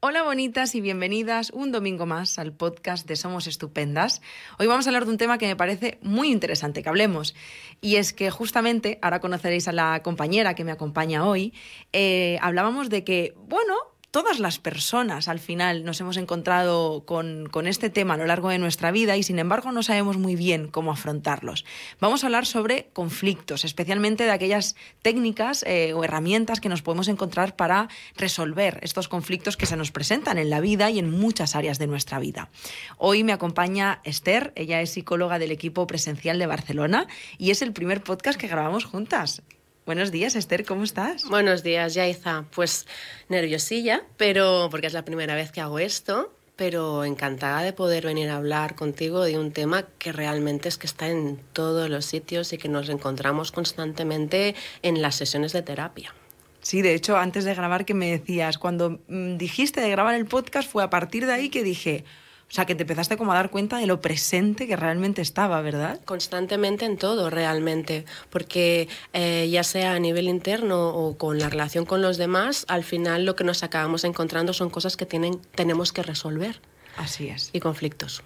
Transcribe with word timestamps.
Hola 0.00 0.22
bonitas 0.22 0.76
y 0.76 0.80
bienvenidas 0.80 1.50
un 1.50 1.72
domingo 1.72 2.06
más 2.06 2.38
al 2.38 2.52
podcast 2.52 3.08
de 3.08 3.16
Somos 3.16 3.48
Estupendas. 3.48 4.22
Hoy 4.60 4.68
vamos 4.68 4.86
a 4.86 4.90
hablar 4.90 5.06
de 5.06 5.10
un 5.10 5.18
tema 5.18 5.38
que 5.38 5.48
me 5.48 5.56
parece 5.56 5.98
muy 6.02 6.30
interesante 6.30 6.84
que 6.84 6.88
hablemos. 6.88 7.34
Y 7.80 7.96
es 7.96 8.12
que 8.12 8.30
justamente, 8.30 9.00
ahora 9.02 9.18
conoceréis 9.18 9.66
a 9.66 9.72
la 9.72 10.00
compañera 10.04 10.54
que 10.54 10.62
me 10.62 10.70
acompaña 10.70 11.26
hoy, 11.26 11.52
eh, 11.92 12.38
hablábamos 12.42 12.90
de 12.90 13.02
que, 13.02 13.34
bueno, 13.48 13.74
todas 14.10 14.38
las 14.38 14.58
personas 14.58 15.28
al 15.28 15.38
final 15.38 15.84
nos 15.84 16.00
hemos 16.00 16.16
encontrado 16.16 17.04
con, 17.04 17.48
este 17.66 17.90
tema 17.90 18.14
a 18.14 18.16
lo 18.16 18.26
largo 18.26 18.48
de 18.48 18.58
nuestra 18.58 18.90
vida 18.90 19.16
y 19.16 19.22
sin 19.22 19.38
embargo 19.38 19.72
no 19.72 19.82
sabemos 19.82 20.16
muy 20.16 20.36
bien 20.36 20.68
cómo 20.68 20.92
afrontarlos. 20.92 21.64
Vamos 22.00 22.22
a 22.22 22.28
hablar 22.28 22.46
sobre 22.46 22.88
conflictos, 22.92 23.64
especialmente 23.64 24.24
de 24.24 24.30
aquellas 24.30 24.76
técnicas 25.02 25.64
eh, 25.66 25.92
o 25.92 26.04
herramientas 26.04 26.60
que 26.60 26.68
nos 26.68 26.82
podemos 26.82 27.08
encontrar 27.08 27.56
para 27.56 27.88
resolver 28.16 28.78
estos 28.82 29.08
conflictos 29.08 29.56
que 29.56 29.66
se 29.66 29.76
nos 29.76 29.90
presentan 29.90 30.38
en 30.38 30.50
la 30.50 30.60
vida 30.60 30.90
y 30.90 30.98
en 30.98 31.10
muchas 31.10 31.54
áreas 31.54 31.78
de 31.78 31.86
nuestra 31.86 32.18
vida. 32.18 32.50
Hoy 32.96 33.24
me 33.24 33.32
acompaña 33.32 34.00
Esther, 34.04 34.52
ella 34.56 34.80
es 34.80 34.90
psicóloga 34.90 35.38
del 35.38 35.52
equipo 35.52 35.86
presencial 35.86 36.38
de 36.38 36.46
Barcelona 36.46 37.06
y 37.36 37.50
es 37.50 37.60
el 37.60 37.72
primer 37.72 38.02
podcast 38.02 38.40
que 38.40 38.48
grabamos 38.48 38.84
juntas. 38.84 39.42
Buenos 39.88 40.10
días, 40.10 40.36
Esther, 40.36 40.66
¿cómo 40.66 40.84
estás? 40.84 41.24
Buenos 41.30 41.62
días, 41.62 41.94
Yaiza. 41.94 42.44
Pues 42.54 42.86
nerviosilla, 43.30 44.02
pero 44.18 44.68
porque 44.70 44.86
es 44.86 44.92
la 44.92 45.06
primera 45.06 45.34
vez 45.34 45.50
que 45.50 45.62
hago 45.62 45.78
esto, 45.78 46.30
pero 46.56 47.06
encantada 47.06 47.62
de 47.62 47.72
poder 47.72 48.04
venir 48.04 48.28
a 48.28 48.36
hablar 48.36 48.74
contigo 48.74 49.24
de 49.24 49.38
un 49.38 49.50
tema 49.50 49.86
que 49.98 50.12
realmente 50.12 50.68
es 50.68 50.76
que 50.76 50.86
está 50.86 51.08
en 51.08 51.40
todos 51.54 51.88
los 51.88 52.04
sitios 52.04 52.52
y 52.52 52.58
que 52.58 52.68
nos 52.68 52.90
encontramos 52.90 53.50
constantemente 53.50 54.54
en 54.82 55.00
las 55.00 55.14
sesiones 55.14 55.54
de 55.54 55.62
terapia. 55.62 56.14
Sí, 56.60 56.82
de 56.82 56.92
hecho, 56.92 57.16
antes 57.16 57.46
de 57.46 57.54
grabar 57.54 57.86
que 57.86 57.94
me 57.94 58.10
decías, 58.10 58.58
cuando 58.58 59.00
mm, 59.08 59.38
dijiste 59.38 59.80
de 59.80 59.88
grabar 59.88 60.16
el 60.16 60.26
podcast 60.26 60.70
fue 60.70 60.84
a 60.84 60.90
partir 60.90 61.24
de 61.24 61.32
ahí 61.32 61.48
que 61.48 61.62
dije, 61.62 62.04
o 62.50 62.54
sea, 62.54 62.64
que 62.64 62.74
te 62.74 62.84
empezaste 62.84 63.18
como 63.18 63.32
a 63.32 63.34
dar 63.34 63.50
cuenta 63.50 63.76
de 63.76 63.86
lo 63.86 64.00
presente 64.00 64.66
que 64.66 64.74
realmente 64.74 65.20
estaba, 65.20 65.60
¿verdad? 65.60 66.00
Constantemente 66.06 66.86
en 66.86 66.96
todo, 66.96 67.28
realmente, 67.28 68.06
porque 68.30 68.88
eh, 69.12 69.48
ya 69.50 69.62
sea 69.62 69.92
a 69.92 69.98
nivel 69.98 70.28
interno 70.28 70.88
o 70.88 71.18
con 71.18 71.38
la 71.38 71.50
relación 71.50 71.84
con 71.84 72.00
los 72.00 72.16
demás, 72.16 72.64
al 72.68 72.84
final 72.84 73.26
lo 73.26 73.36
que 73.36 73.44
nos 73.44 73.62
acabamos 73.62 74.04
encontrando 74.04 74.54
son 74.54 74.70
cosas 74.70 74.96
que 74.96 75.04
tienen, 75.04 75.40
tenemos 75.54 75.92
que 75.92 76.02
resolver. 76.02 76.60
Así 76.96 77.28
es. 77.28 77.50
Y 77.52 77.60
conflictos. 77.60 78.22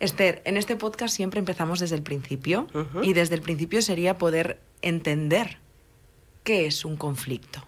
Esther, 0.00 0.40
en 0.44 0.56
este 0.56 0.76
podcast 0.76 1.14
siempre 1.14 1.38
empezamos 1.38 1.78
desde 1.80 1.96
el 1.96 2.02
principio 2.02 2.66
y 3.02 3.12
desde 3.12 3.34
el 3.34 3.42
principio 3.42 3.80
sería 3.82 4.18
poder 4.18 4.60
entender 4.82 5.58
qué 6.42 6.66
es 6.66 6.84
un 6.84 6.96
conflicto. 6.96 7.62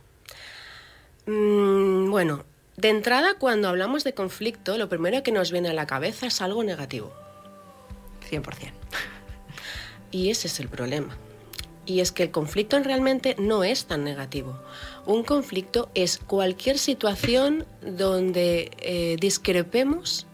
Mm, 1.27 2.11
bueno, 2.11 2.45
de 2.79 2.91
entrada, 2.91 3.35
cuando 3.35 3.69
hablamos 3.69 4.05
de 4.05 4.15
conflicto, 4.15 4.79
lo 4.79 4.89
primero 4.89 5.25
que 5.25 5.33
nos 5.33 5.51
viene 5.51 5.69
a 5.69 5.73
la 5.73 5.89
cabeza 5.89 6.29
es 6.29 6.41
algo 6.41 6.63
negativo. 6.63 7.13
100%. 8.31 8.71
Y 10.13 10.31
ese 10.31 10.47
es 10.47 10.61
el 10.61 10.69
problema. 10.69 11.19
Y 11.87 11.99
es 11.99 12.13
que 12.13 12.23
el 12.23 12.31
conflicto 12.31 12.79
realmente 12.79 13.35
no 13.37 13.65
es 13.65 13.87
tan 13.87 14.05
negativo. 14.05 14.63
Un 15.07 15.25
conflicto 15.25 15.91
es 15.95 16.19
cualquier 16.19 16.79
situación 16.79 17.67
donde 17.83 18.71
eh, 18.79 19.17
discrepemos, 19.19 20.29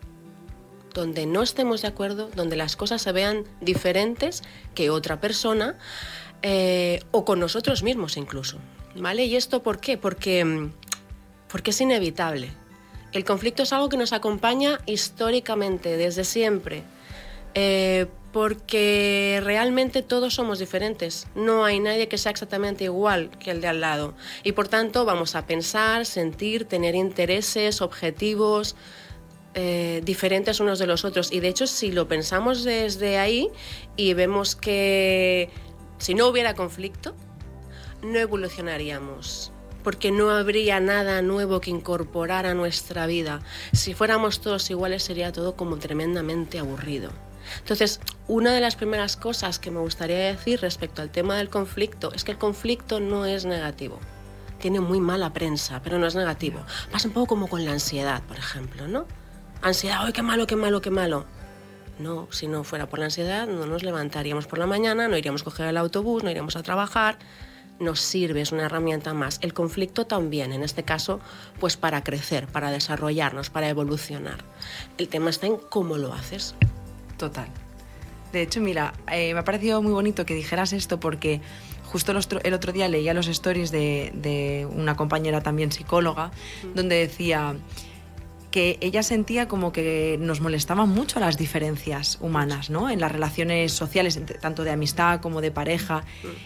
donde 0.92 1.24
no 1.24 1.42
estemos 1.42 1.80
de 1.80 1.88
acuerdo, 1.88 2.28
donde 2.36 2.56
las 2.56 2.76
cosas 2.76 3.00
se 3.00 3.12
vean 3.12 3.44
diferentes 3.62 4.42
que 4.74 4.90
otra 4.90 5.18
persona 5.18 5.78
eh, 6.42 7.00
o 7.10 7.24
con 7.24 7.40
nosotros 7.40 7.82
mismos 7.82 8.18
incluso. 8.18 8.58
¿Vale? 8.96 9.24
¿Y 9.24 9.34
esto 9.34 9.62
por 9.62 9.80
qué? 9.80 9.96
Porque 9.96 10.44
mm, 10.44 10.72
porque 11.54 11.70
es 11.70 11.80
inevitable. 11.80 12.50
El 13.12 13.24
conflicto 13.24 13.62
es 13.62 13.72
algo 13.72 13.88
que 13.88 13.96
nos 13.96 14.12
acompaña 14.12 14.80
históricamente, 14.86 15.96
desde 15.96 16.24
siempre, 16.24 16.82
eh, 17.54 18.06
porque 18.32 19.40
realmente 19.44 20.02
todos 20.02 20.34
somos 20.34 20.58
diferentes. 20.58 21.28
No 21.36 21.64
hay 21.64 21.78
nadie 21.78 22.08
que 22.08 22.18
sea 22.18 22.32
exactamente 22.32 22.82
igual 22.82 23.30
que 23.38 23.52
el 23.52 23.60
de 23.60 23.68
al 23.68 23.80
lado. 23.80 24.14
Y 24.42 24.50
por 24.50 24.66
tanto 24.66 25.04
vamos 25.04 25.36
a 25.36 25.46
pensar, 25.46 26.06
sentir, 26.06 26.64
tener 26.64 26.96
intereses, 26.96 27.82
objetivos 27.82 28.74
eh, 29.54 30.00
diferentes 30.04 30.58
unos 30.58 30.80
de 30.80 30.88
los 30.88 31.04
otros. 31.04 31.30
Y 31.30 31.38
de 31.38 31.50
hecho, 31.50 31.68
si 31.68 31.92
lo 31.92 32.08
pensamos 32.08 32.64
desde 32.64 33.18
ahí 33.18 33.48
y 33.96 34.12
vemos 34.14 34.56
que 34.56 35.50
si 35.98 36.16
no 36.16 36.26
hubiera 36.26 36.54
conflicto, 36.54 37.14
no 38.02 38.18
evolucionaríamos 38.18 39.53
porque 39.84 40.10
no 40.10 40.30
habría 40.30 40.80
nada 40.80 41.22
nuevo 41.22 41.60
que 41.60 41.70
incorporar 41.70 42.46
a 42.46 42.54
nuestra 42.54 43.06
vida. 43.06 43.42
Si 43.72 43.94
fuéramos 43.94 44.40
todos 44.40 44.68
iguales 44.70 45.04
sería 45.04 45.30
todo 45.30 45.54
como 45.54 45.76
tremendamente 45.76 46.58
aburrido. 46.58 47.10
Entonces, 47.58 48.00
una 48.26 48.52
de 48.52 48.60
las 48.60 48.74
primeras 48.74 49.16
cosas 49.16 49.58
que 49.58 49.70
me 49.70 49.80
gustaría 49.80 50.18
decir 50.18 50.60
respecto 50.60 51.02
al 51.02 51.10
tema 51.10 51.36
del 51.36 51.50
conflicto 51.50 52.12
es 52.14 52.24
que 52.24 52.32
el 52.32 52.38
conflicto 52.38 52.98
no 52.98 53.26
es 53.26 53.44
negativo. 53.44 54.00
Tiene 54.58 54.80
muy 54.80 54.98
mala 54.98 55.32
prensa, 55.34 55.82
pero 55.84 55.98
no 55.98 56.06
es 56.06 56.14
negativo. 56.14 56.64
Pasa 56.90 57.08
un 57.08 57.14
poco 57.14 57.26
como 57.26 57.48
con 57.48 57.64
la 57.66 57.72
ansiedad, 57.72 58.22
por 58.22 58.38
ejemplo, 58.38 58.88
¿no? 58.88 59.06
Ansiedad, 59.60 59.98
¡ay, 60.00 60.12
qué 60.12 60.22
malo, 60.22 60.46
qué 60.46 60.56
malo, 60.56 60.80
qué 60.80 60.90
malo! 60.90 61.26
No, 61.98 62.26
si 62.30 62.48
no 62.48 62.64
fuera 62.64 62.88
por 62.88 62.98
la 62.98 63.04
ansiedad, 63.04 63.46
no 63.46 63.66
nos 63.66 63.82
levantaríamos 63.82 64.46
por 64.46 64.58
la 64.58 64.66
mañana, 64.66 65.06
no 65.06 65.16
iríamos 65.16 65.42
a 65.42 65.44
coger 65.44 65.66
el 65.68 65.76
autobús, 65.76 66.24
no 66.24 66.30
iríamos 66.30 66.56
a 66.56 66.62
trabajar, 66.62 67.18
nos 67.78 68.00
sirve, 68.00 68.40
es 68.40 68.52
una 68.52 68.66
herramienta 68.66 69.14
más. 69.14 69.38
El 69.42 69.52
conflicto 69.52 70.06
también, 70.06 70.52
en 70.52 70.62
este 70.62 70.82
caso, 70.82 71.20
pues 71.60 71.76
para 71.76 72.04
crecer, 72.04 72.46
para 72.46 72.70
desarrollarnos, 72.70 73.50
para 73.50 73.68
evolucionar. 73.68 74.44
El 74.98 75.08
tema 75.08 75.30
está 75.30 75.46
en 75.46 75.56
cómo 75.56 75.96
lo 75.96 76.12
haces. 76.12 76.54
Total. 77.16 77.48
De 78.32 78.42
hecho, 78.42 78.60
mira, 78.60 78.92
eh, 79.12 79.32
me 79.32 79.40
ha 79.40 79.44
parecido 79.44 79.80
muy 79.82 79.92
bonito 79.92 80.26
que 80.26 80.34
dijeras 80.34 80.72
esto 80.72 80.98
porque 80.98 81.40
justo 81.84 82.10
el 82.10 82.54
otro, 82.54 82.72
día 82.72 82.88
leía 82.88 83.14
los 83.14 83.28
stories 83.28 83.70
de, 83.70 84.66
una 84.72 84.96
compañera 84.96 85.40
también 85.42 85.70
psicóloga, 85.70 86.32
donde 86.74 86.96
decía 86.96 87.54
que 88.50 88.78
ella 88.80 89.04
sentía 89.04 89.46
como 89.46 89.72
que 89.72 90.16
nos 90.20 90.40
molestaban 90.40 90.88
mucho 90.88 91.20
las 91.20 91.36
diferencias 91.36 92.18
humanas, 92.20 92.70
¿no? 92.70 92.90
En 92.90 93.00
las 93.00 93.12
relaciones 93.12 93.72
sociales, 93.72 94.20
tanto 94.40 94.64
de 94.64 94.72
amistad 94.72 95.20
como 95.20 95.40
de 95.40 95.52
pareja, 95.52 96.02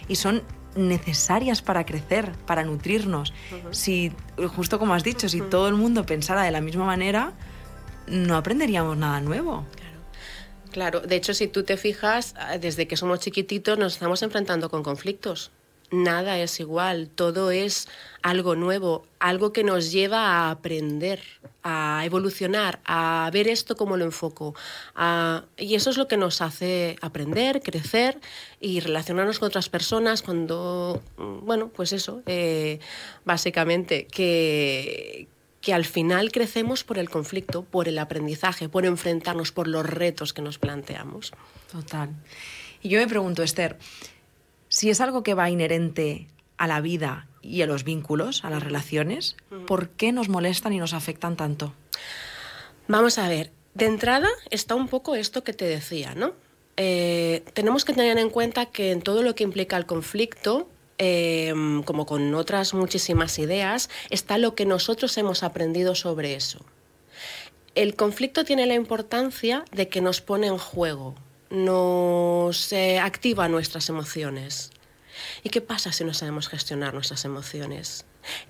y 0.07 0.15
son 0.15 0.43
necesarias 0.75 1.61
para 1.61 1.85
crecer, 1.85 2.31
para 2.45 2.63
nutrirnos. 2.63 3.33
Si, 3.71 4.11
justo 4.55 4.79
como 4.79 4.93
has 4.93 5.03
dicho, 5.03 5.29
si 5.29 5.41
todo 5.41 5.67
el 5.67 5.75
mundo 5.75 6.05
pensara 6.05 6.43
de 6.43 6.51
la 6.51 6.61
misma 6.61 6.85
manera, 6.85 7.33
no 8.07 8.35
aprenderíamos 8.35 8.97
nada 8.97 9.19
nuevo. 9.21 9.65
Claro, 10.71 11.01
de 11.01 11.15
hecho, 11.15 11.33
si 11.33 11.47
tú 11.47 11.63
te 11.63 11.77
fijas, 11.77 12.35
desde 12.59 12.87
que 12.87 12.95
somos 12.95 13.19
chiquititos 13.19 13.77
nos 13.79 13.93
estamos 13.93 14.21
enfrentando 14.21 14.69
con 14.69 14.83
conflictos 14.83 15.51
nada 15.91 16.37
es 16.39 16.59
igual, 16.59 17.09
todo 17.09 17.51
es 17.51 17.87
algo 18.21 18.55
nuevo, 18.55 19.05
algo 19.19 19.53
que 19.53 19.63
nos 19.63 19.91
lleva 19.91 20.27
a 20.27 20.51
aprender, 20.51 21.21
a 21.63 22.01
evolucionar, 22.05 22.79
a 22.85 23.29
ver 23.33 23.47
esto 23.47 23.75
como 23.75 23.97
lo 23.97 24.05
enfoco. 24.05 24.55
y 25.57 25.75
eso 25.75 25.89
es 25.89 25.97
lo 25.97 26.07
que 26.07 26.17
nos 26.17 26.41
hace 26.41 26.95
aprender, 27.01 27.61
crecer 27.61 28.19
y 28.59 28.79
relacionarnos 28.79 29.39
con 29.39 29.47
otras 29.47 29.69
personas 29.69 30.21
cuando, 30.21 31.01
bueno, 31.17 31.69
pues 31.69 31.93
eso, 31.93 32.21
eh, 32.25 32.79
básicamente, 33.25 34.05
que, 34.07 35.27
que 35.61 35.73
al 35.73 35.85
final 35.85 36.31
crecemos 36.31 36.83
por 36.83 36.97
el 36.97 37.09
conflicto, 37.09 37.63
por 37.63 37.87
el 37.87 37.99
aprendizaje, 37.99 38.69
por 38.69 38.85
enfrentarnos, 38.85 39.51
por 39.51 39.67
los 39.67 39.85
retos 39.85 40.33
que 40.33 40.41
nos 40.41 40.57
planteamos. 40.57 41.31
Total. 41.71 42.09
Y 42.81 42.89
yo 42.89 42.99
me 42.99 43.07
pregunto, 43.07 43.43
Esther, 43.43 43.77
si 44.69 44.89
es 44.89 45.01
algo 45.01 45.23
que 45.23 45.33
va 45.33 45.49
inherente 45.49 46.27
a 46.57 46.67
la 46.67 46.79
vida 46.79 47.27
y 47.41 47.61
a 47.61 47.67
los 47.67 47.83
vínculos, 47.83 48.45
a 48.45 48.49
las 48.49 48.63
relaciones, 48.63 49.35
¿por 49.67 49.89
qué 49.89 50.11
nos 50.11 50.29
molestan 50.29 50.73
y 50.73 50.79
nos 50.79 50.93
afectan 50.93 51.35
tanto? 51.35 51.73
Vamos 52.87 53.17
a 53.17 53.27
ver, 53.27 53.51
de 53.73 53.85
entrada 53.85 54.29
está 54.49 54.75
un 54.75 54.87
poco 54.87 55.15
esto 55.15 55.43
que 55.43 55.53
te 55.53 55.65
decía, 55.65 56.15
¿no? 56.15 56.33
Eh, 56.77 57.43
tenemos 57.53 57.83
que 57.83 57.93
tener 57.93 58.17
en 58.17 58.29
cuenta 58.29 58.67
que 58.67 58.91
en 58.91 59.01
todo 59.01 59.21
lo 59.21 59.35
que 59.35 59.43
implica 59.43 59.77
el 59.77 59.85
conflicto, 59.85 60.69
em, 60.97 61.83
como 61.83 62.05
con 62.05 62.33
otras 62.35 62.73
muchísimas 62.73 63.37
ideas, 63.39 63.89
está 64.09 64.37
lo 64.37 64.55
que 64.55 64.65
nosotros 64.65 65.17
hemos 65.17 65.43
aprendido 65.43 65.95
sobre 65.95 66.35
eso. 66.35 66.59
El 67.75 67.95
conflicto 67.95 68.43
tiene 68.43 68.65
la 68.65 68.75
importancia 68.75 69.65
de 69.71 69.87
que 69.89 70.01
nos 70.01 70.21
pone 70.21 70.47
en 70.47 70.57
juego, 70.57 71.15
nos 71.49 72.73
activa 72.73 73.47
nuestras 73.47 73.89
emociones. 73.89 74.71
¿Y 75.43 75.49
qué 75.49 75.61
pasa 75.61 75.91
si 75.91 76.03
no 76.03 76.13
sabemos 76.13 76.47
gestionar 76.47 76.93
nuestras 76.93 77.25
emociones? 77.25 78.05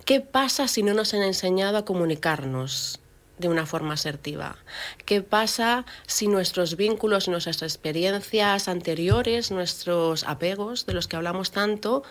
¿Qué 0.06 0.22
pasa 0.22 0.68
si 0.68 0.84
no 0.84 0.94
nos 0.94 1.14
han 1.14 1.24
enseñado 1.24 1.78
a 1.78 1.86
comunicarnos 1.86 3.00
de 3.38 3.48
una 3.48 3.66
forma 3.66 3.94
asertiva? 3.94 4.58
¿Qué 5.06 5.22
pasa 5.22 5.86
si 6.08 6.28
nuestros 6.28 6.76
vínculos, 6.76 7.28
nuestras 7.28 7.62
experiencias 7.62 8.68
anteriores, 8.68 9.52
nuestros 9.52 10.24
apegos 10.26 10.86
de 10.86 10.94
los 10.94 11.08
que 11.08 11.16
hablamos 11.16 11.52
tanto, 11.52 12.04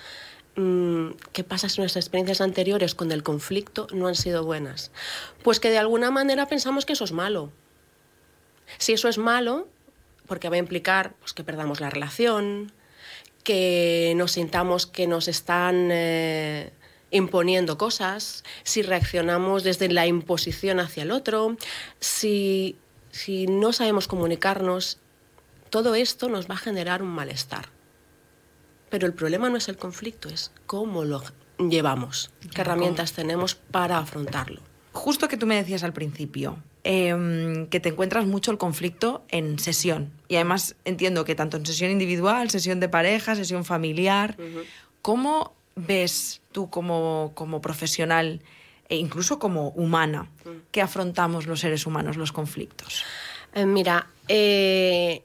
mm, 0.56 1.11
¿qué 1.32 1.44
pasa 1.44 1.69
si 1.69 1.81
nuestras 1.81 2.05
experiencias 2.05 2.41
anteriores 2.41 2.94
con 2.94 3.12
el 3.12 3.23
conflicto 3.23 3.88
no 3.93 4.08
han 4.08 4.14
sido 4.14 4.44
buenas? 4.44 4.91
Pues 5.43 5.61
que 5.61 5.70
de 5.70 5.79
alguna 5.79 6.11
manera 6.11 6.46
pensamos 6.46 6.87
que 6.87 6.94
eso 6.94 7.05
es 7.05 7.12
malo. 7.12 7.52
Si 8.79 8.93
eso 8.93 9.08
es 9.08 9.19
malo, 9.19 9.67
porque 10.29 10.49
va 10.49 10.57
a 10.57 10.59
implicar 10.59 11.15
pues, 11.19 11.33
que 11.33 11.43
perdamos 11.43 11.81
la 11.81 11.91
relación, 11.91 12.73
que 13.43 14.13
nos 14.17 14.33
sintamos 14.33 14.87
que 14.87 15.07
nos 15.07 15.27
están 15.27 15.89
eh, 15.91 16.73
imponiendo 17.11 17.79
cosas, 17.79 18.45
si 18.63 18.83
reaccionamos 18.83 19.65
desde 19.65 19.89
la 19.89 20.07
imposición 20.07 20.81
hacia 20.81 21.03
el 21.03 21.11
otro, 21.11 21.57
si, 21.99 22.77
si 23.11 23.47
no 23.47 23.73
sabemos 23.73 24.07
comunicarnos, 24.07 24.99
todo 25.71 25.95
esto 25.95 26.29
nos 26.29 26.49
va 26.49 26.55
a 26.55 26.59
generar 26.59 27.03
un 27.03 27.09
malestar. 27.09 27.71
Pero 28.91 29.07
el 29.07 29.15
problema 29.15 29.51
no 29.51 29.57
es 29.57 29.69
el 29.69 29.77
conflicto, 29.77 30.29
es 30.29 30.53
cómo 30.67 31.05
lo 31.05 31.23
llevamos, 31.59 32.31
qué 32.55 32.61
herramientas 32.61 33.13
tenemos 33.13 33.55
para 33.55 33.99
afrontarlo. 33.99 34.63
Justo 34.93 35.29
que 35.29 35.37
tú 35.37 35.47
me 35.47 35.57
decías 35.57 35.85
al 35.85 35.93
principio, 35.93 36.59
em, 36.85 37.67
que 37.67 37.81
te 37.81 37.91
encuentras 37.91 38.27
mucho 38.27 38.51
el 38.51 38.59
conflicto 38.59 39.25
en 39.29 39.59
sesión. 39.59 40.11
Y 40.29 40.37
además 40.37 40.77
entiendo 40.85 41.25
que 41.25 41.35
tanto 41.35 41.57
en 41.57 41.67
sesión 41.67 41.91
individual, 41.91 42.51
sesión 42.51 42.81
de 42.81 42.89
pareja, 42.89 43.35
sesión 43.35 43.65
familiar, 43.65 44.37
¿cómo 45.03 45.55
ves 45.77 46.41
tú 46.53 46.71
como, 46.71 47.33
como 47.35 47.61
profesional 47.61 48.41
e 48.89 48.97
incluso 48.97 49.39
como 49.39 49.69
humana 49.71 50.31
mm. 50.45 50.49
que 50.71 50.83
afrontamos 50.83 51.47
los 51.47 51.61
seres 51.61 51.87
humanos 51.87 52.17
los 52.17 52.33
conflictos? 52.33 53.05
Eh, 53.55 53.67
mira, 53.67 54.09
eh, 54.29 55.23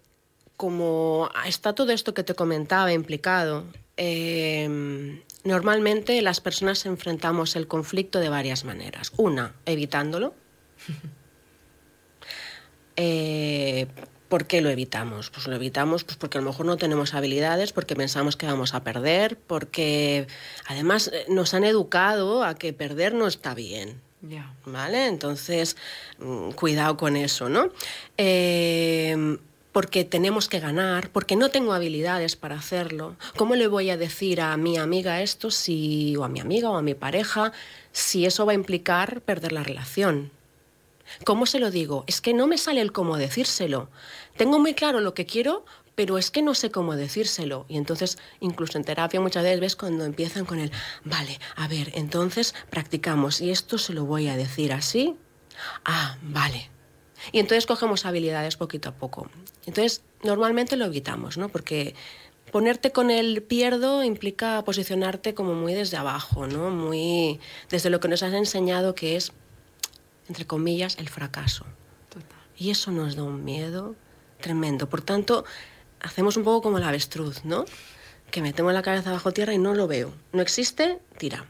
como 0.58 1.30
está 1.46 1.74
todo 1.74 1.92
esto 1.92 2.14
que 2.14 2.24
te 2.24 2.36
comentaba 2.36 2.94
implicado, 2.94 3.66
em, 3.98 5.22
normalmente 5.44 6.22
las 6.22 6.42
personas 6.42 6.86
enfrentamos 6.86 7.56
el 7.56 7.68
conflicto 7.68 8.20
de 8.20 8.30
varias 8.30 8.64
maneras. 8.64 9.12
Una, 9.18 9.54
evitándolo. 9.66 10.34
eh, 12.96 13.88
¿Por 14.34 14.48
qué 14.48 14.62
lo 14.62 14.72
evitamos? 14.72 15.30
Pues 15.30 15.48
lo 15.48 15.56
evitamos 15.56 16.04
pues 16.04 16.18
porque 16.18 16.40
a 16.40 16.42
lo 16.42 16.48
mejor 16.48 16.66
no 16.66 16.76
tenemos 16.76 17.14
habilidades, 17.14 17.72
porque 17.72 17.96
pensamos 17.96 18.36
que 18.36 18.48
vamos 18.48 18.74
a 18.74 18.84
perder, 18.84 19.38
porque 19.38 20.26
además 20.66 21.12
eh, 21.14 21.26
nos 21.30 21.54
han 21.54 21.64
educado 21.64 22.44
a 22.44 22.56
que 22.56 22.74
perder 22.74 23.14
no 23.14 23.28
está 23.28 23.54
bien. 23.54 24.02
¿Vale? 24.66 25.06
Entonces, 25.06 25.78
mm, 26.18 26.52
cuidado 26.54 26.98
con 26.98 27.16
eso, 27.16 27.48
¿no? 27.48 27.70
Eh, 28.18 29.38
porque 29.72 30.04
tenemos 30.04 30.48
que 30.50 30.60
ganar, 30.60 31.10
porque 31.12 31.36
no 31.36 31.50
tengo 31.50 31.74
habilidades 31.74 32.36
para 32.36 32.56
hacerlo. 32.56 33.16
¿Cómo 33.38 33.54
le 33.54 33.68
voy 33.68 33.92
a 33.92 33.98
decir 33.98 34.42
a 34.42 34.58
mi 34.58 34.78
amiga 34.78 35.22
esto 35.22 35.52
si 35.52 36.16
o 36.16 36.24
a 36.24 36.30
mi 36.30 36.40
amiga 36.40 36.72
o 36.72 36.76
a 36.78 36.82
mi 36.82 36.96
pareja 36.96 37.52
si 37.92 38.26
eso 38.26 38.48
va 38.48 38.54
a 38.54 38.56
implicar 38.56 39.22
perder 39.22 39.52
la 39.52 39.62
relación? 39.64 40.32
¿Cómo 41.26 41.46
se 41.46 41.60
lo 41.60 41.72
digo? 41.72 42.04
Es 42.08 42.22
que 42.22 42.34
no 42.34 42.48
me 42.48 42.58
sale 42.58 42.82
el 42.82 42.92
cómo 42.92 43.18
decírselo. 43.18 43.90
Tengo 44.38 44.60
muy 44.60 44.74
claro 44.74 45.00
lo 45.00 45.14
que 45.14 45.26
quiero, 45.26 45.66
pero 45.96 46.18
es 46.18 46.32
que 46.32 46.42
no 46.42 46.56
sé 46.56 46.72
cómo 46.72 46.96
decírselo. 46.96 47.66
Y 47.70 47.78
entonces, 47.78 48.18
incluso 48.40 48.78
en 48.78 48.84
terapia 48.84 49.22
muchas 49.22 49.44
veces 49.44 49.60
ves 49.60 49.76
cuando 49.76 50.06
empiezan 50.06 50.46
con 50.46 50.60
el, 50.60 50.72
vale, 51.04 51.40
a 51.56 51.68
ver, 51.68 51.92
entonces 51.96 52.56
practicamos 52.70 53.42
y 53.42 53.52
esto 53.52 53.78
se 53.78 53.94
lo 53.94 54.06
voy 54.06 54.28
a 54.28 54.38
decir 54.38 54.74
así. 54.74 55.16
Ah, 55.86 56.18
vale. 56.22 56.70
Y 57.32 57.40
entonces 57.40 57.66
cogemos 57.66 58.06
habilidades 58.06 58.58
poquito 58.58 58.90
a 58.90 58.94
poco. 58.94 59.30
Entonces, 59.66 60.04
normalmente 60.24 60.76
lo 60.76 60.86
evitamos, 60.86 61.38
¿no? 61.38 61.50
Porque 61.50 61.96
ponerte 62.52 62.92
con 62.92 63.10
el 63.10 63.42
pierdo 63.42 64.04
implica 64.04 64.64
posicionarte 64.64 65.34
como 65.34 65.54
muy 65.54 65.74
desde 65.74 65.98
abajo, 65.98 66.48
¿no? 66.48 66.70
Muy 66.70 67.40
desde 67.70 67.90
lo 67.90 68.00
que 68.00 68.08
nos 68.08 68.24
has 68.24 68.34
enseñado 68.34 68.94
que 68.94 69.16
es 69.16 69.32
entre 70.28 70.46
comillas, 70.46 70.98
el 70.98 71.10
fracaso. 71.10 71.66
Y 72.58 72.70
eso 72.70 72.92
nos 72.92 73.16
da 73.16 73.24
un 73.24 73.44
miedo 73.44 73.96
tremendo. 74.40 74.88
Por 74.90 75.02
tanto, 75.02 75.46
hacemos 76.00 76.38
un 76.38 76.44
poco 76.44 76.62
como 76.62 76.78
el 76.78 76.84
avestruz, 76.84 77.44
¿no? 77.46 77.66
Que 78.30 78.42
metemos 78.42 78.74
la 78.74 78.82
cabeza 78.82 79.12
bajo 79.12 79.32
tierra 79.32 79.54
y 79.54 79.58
no 79.58 79.74
lo 79.74 79.88
veo. 79.88 80.14
No 80.32 80.42
existe, 80.42 81.00
tira. 81.18 81.46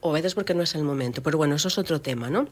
O 0.00 0.10
a 0.10 0.14
veces 0.14 0.34
porque 0.34 0.54
no 0.54 0.62
es 0.62 0.74
el 0.74 0.84
momento. 0.84 1.22
Pero 1.22 1.38
bueno, 1.38 1.54
eso 1.54 1.68
es 1.68 1.78
otro 1.78 2.00
tema, 2.00 2.30
¿no? 2.30 2.48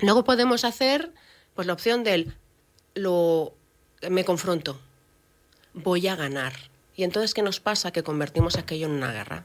Luego 0.00 0.24
podemos 0.24 0.64
hacer 0.64 1.12
pues 1.54 1.66
la 1.66 1.72
opción 1.72 2.04
del 2.04 2.34
lo 2.94 3.54
me 4.08 4.24
confronto. 4.24 4.80
Voy 5.72 6.06
a 6.06 6.16
ganar. 6.16 6.52
Y 6.96 7.02
entonces, 7.02 7.34
¿qué 7.34 7.42
nos 7.42 7.60
pasa? 7.60 7.90
Que 7.90 8.02
convertimos 8.02 8.56
aquello 8.56 8.86
en 8.86 8.92
una 8.92 9.12
guerra. 9.12 9.44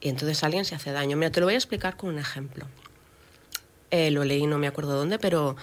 Y 0.00 0.10
entonces 0.10 0.44
alguien 0.44 0.64
se 0.64 0.74
hace 0.74 0.92
daño. 0.92 1.16
Mira, 1.16 1.30
te 1.30 1.40
lo 1.40 1.46
voy 1.46 1.54
a 1.54 1.58
explicar 1.58 1.96
con 1.96 2.10
un 2.10 2.18
ejemplo. 2.18 2.66
Eh, 3.90 4.10
lo 4.10 4.24
leí, 4.24 4.46
no 4.46 4.58
me 4.58 4.66
acuerdo 4.66 4.96
dónde, 4.96 5.18
pero 5.18 5.56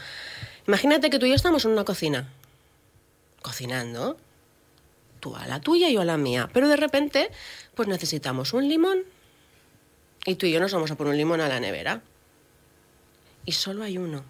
imagínate 0.67 1.09
que 1.09 1.19
tú 1.19 1.25
y 1.25 1.29
yo 1.29 1.35
estamos 1.35 1.65
en 1.65 1.71
una 1.71 1.83
cocina, 1.83 2.29
cocinando, 3.41 4.17
tú 5.19 5.35
a 5.35 5.45
la 5.47 5.59
tuya 5.59 5.89
y 5.89 5.93
yo 5.93 6.01
a 6.01 6.05
la 6.05 6.17
mía, 6.17 6.49
pero 6.53 6.67
de 6.67 6.77
repente, 6.77 7.29
pues 7.75 7.87
necesitamos 7.87 8.53
un 8.53 8.67
limón 8.69 8.99
y 10.25 10.35
tú 10.35 10.45
y 10.45 10.51
yo 10.51 10.59
nos 10.59 10.73
vamos 10.73 10.91
a 10.91 10.95
poner 10.95 11.11
un 11.11 11.17
limón 11.17 11.41
a 11.41 11.49
la 11.49 11.59
nevera 11.59 12.01
y 13.45 13.51
solo 13.51 13.83
hay 13.83 13.97
uno. 13.97 14.23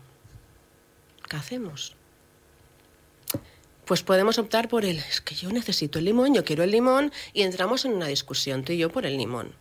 ¿Qué 1.29 1.35
hacemos? 1.35 1.95
Pues 3.85 4.01
podemos 4.01 4.37
optar 4.37 4.69
por 4.69 4.85
el, 4.85 4.97
es 4.97 5.21
que 5.21 5.35
yo 5.35 5.51
necesito 5.51 5.99
el 5.99 6.05
limón, 6.05 6.33
yo 6.33 6.45
quiero 6.45 6.63
el 6.63 6.71
limón, 6.71 7.11
y 7.33 7.41
entramos 7.41 7.85
en 7.85 7.93
una 7.93 8.07
discusión 8.07 8.63
tú 8.63 8.71
y 8.71 8.77
yo 8.77 8.89
por 8.89 9.05
el 9.05 9.17
limón. 9.17 9.53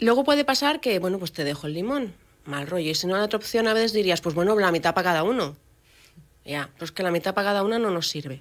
Luego 0.00 0.22
puede 0.22 0.44
pasar 0.44 0.80
que, 0.80 0.98
bueno, 1.00 1.18
pues 1.18 1.32
te 1.32 1.44
dejo 1.44 1.66
el 1.66 1.74
limón, 1.74 2.14
mal 2.44 2.66
rollo. 2.68 2.90
Y 2.90 2.94
si 2.94 3.06
no 3.06 3.16
hay 3.16 3.22
otra 3.22 3.38
opción, 3.38 3.66
a 3.66 3.74
veces 3.74 3.92
dirías, 3.92 4.20
pues 4.20 4.34
bueno, 4.34 4.54
la 4.56 4.70
mitad 4.70 4.94
para 4.94 5.10
cada 5.10 5.22
uno. 5.24 5.56
Ya, 6.44 6.70
pues 6.78 6.92
que 6.92 7.02
la 7.02 7.10
mitad 7.10 7.34
para 7.34 7.48
cada 7.48 7.64
una 7.64 7.78
no 7.78 7.90
nos 7.90 8.08
sirve. 8.08 8.40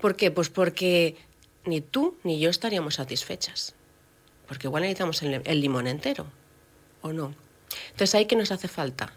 ¿Por 0.00 0.14
qué? 0.14 0.30
Pues 0.30 0.50
porque 0.50 1.16
ni 1.64 1.80
tú 1.80 2.18
ni 2.22 2.38
yo 2.38 2.50
estaríamos 2.50 2.96
satisfechas. 2.96 3.74
Porque 4.46 4.66
igual 4.66 4.82
necesitamos 4.82 5.22
el, 5.22 5.40
el 5.44 5.60
limón 5.60 5.86
entero, 5.86 6.26
¿o 7.00 7.12
no? 7.12 7.34
Entonces 7.86 8.14
ahí 8.14 8.26
que 8.26 8.36
nos 8.36 8.52
hace 8.52 8.68
falta. 8.68 9.14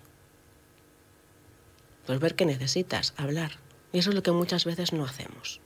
Pues 2.05 2.19
ver 2.19 2.35
qué 2.35 2.45
necesitas, 2.45 3.13
hablar. 3.17 3.59
Y 3.91 3.99
eso 3.99 4.11
es 4.11 4.15
lo 4.15 4.23
que 4.23 4.31
muchas 4.31 4.63
veces 4.63 4.93
no 4.93 5.03
hacemos. 5.03 5.59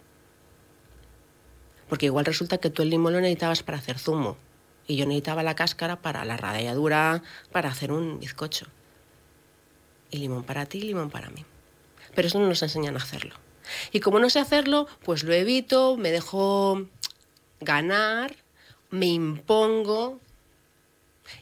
Porque 1.88 2.07
igual 2.07 2.25
resulta 2.25 2.57
que 2.57 2.71
tú 2.71 2.81
el 2.81 2.89
limón 2.89 3.13
lo 3.13 3.21
necesitabas 3.21 3.62
para 3.62 3.77
hacer 3.77 4.00
zumo 4.00 4.36
y 4.88 4.95
yo 4.95 5.06
necesitaba 5.06 5.44
la 5.44 5.56
cáscara 5.56 6.01
para 6.01 6.25
la 6.25 6.38
ralladura, 6.38 7.24
para 7.51 7.69
hacer 7.69 7.92
un 7.92 8.19
bizcocho. 8.19 8.68
Y 10.09 10.18
limón 10.18 10.44
para 10.44 10.66
ti, 10.66 10.81
limón 10.81 11.09
para 11.09 11.30
mí. 11.30 11.45
Pero 12.16 12.28
eso 12.28 12.40
no 12.40 12.47
nos 12.47 12.61
enseñan 12.64 12.95
a 12.95 13.00
hacerlo. 13.00 13.35
Y 13.92 14.00
como 14.02 14.19
no 14.19 14.30
sé 14.30 14.40
hacerlo, 14.40 14.88
pues 15.04 15.23
lo 15.23 15.33
evito, 15.33 15.95
me 15.95 16.11
dejo 16.11 16.88
ganar, 17.59 18.35
me 18.90 19.06
impongo. 19.06 20.19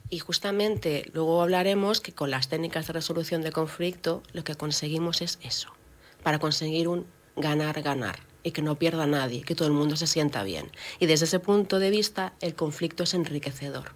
Y 0.09 0.19
justamente 0.19 1.09
luego 1.13 1.41
hablaremos 1.41 2.01
que 2.01 2.13
con 2.13 2.29
las 2.29 2.49
técnicas 2.49 2.87
de 2.87 2.93
resolución 2.93 3.41
de 3.41 3.51
conflicto 3.51 4.21
lo 4.33 4.43
que 4.43 4.55
conseguimos 4.55 5.21
es 5.21 5.39
eso, 5.41 5.73
para 6.21 6.37
conseguir 6.37 6.87
un 6.87 7.07
ganar-ganar 7.35 8.28
y 8.43 8.51
que 8.51 8.61
no 8.61 8.75
pierda 8.75 9.05
nadie, 9.05 9.43
que 9.43 9.55
todo 9.55 9.67
el 9.67 9.73
mundo 9.73 9.95
se 9.95 10.07
sienta 10.07 10.43
bien. 10.43 10.71
Y 10.99 11.05
desde 11.05 11.25
ese 11.25 11.39
punto 11.39 11.79
de 11.79 11.89
vista, 11.89 12.33
el 12.41 12.55
conflicto 12.55 13.03
es 13.03 13.13
enriquecedor, 13.13 13.93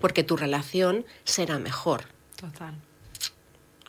porque 0.00 0.24
tu 0.24 0.36
relación 0.36 1.04
será 1.24 1.58
mejor. 1.58 2.04
Total. 2.36 2.74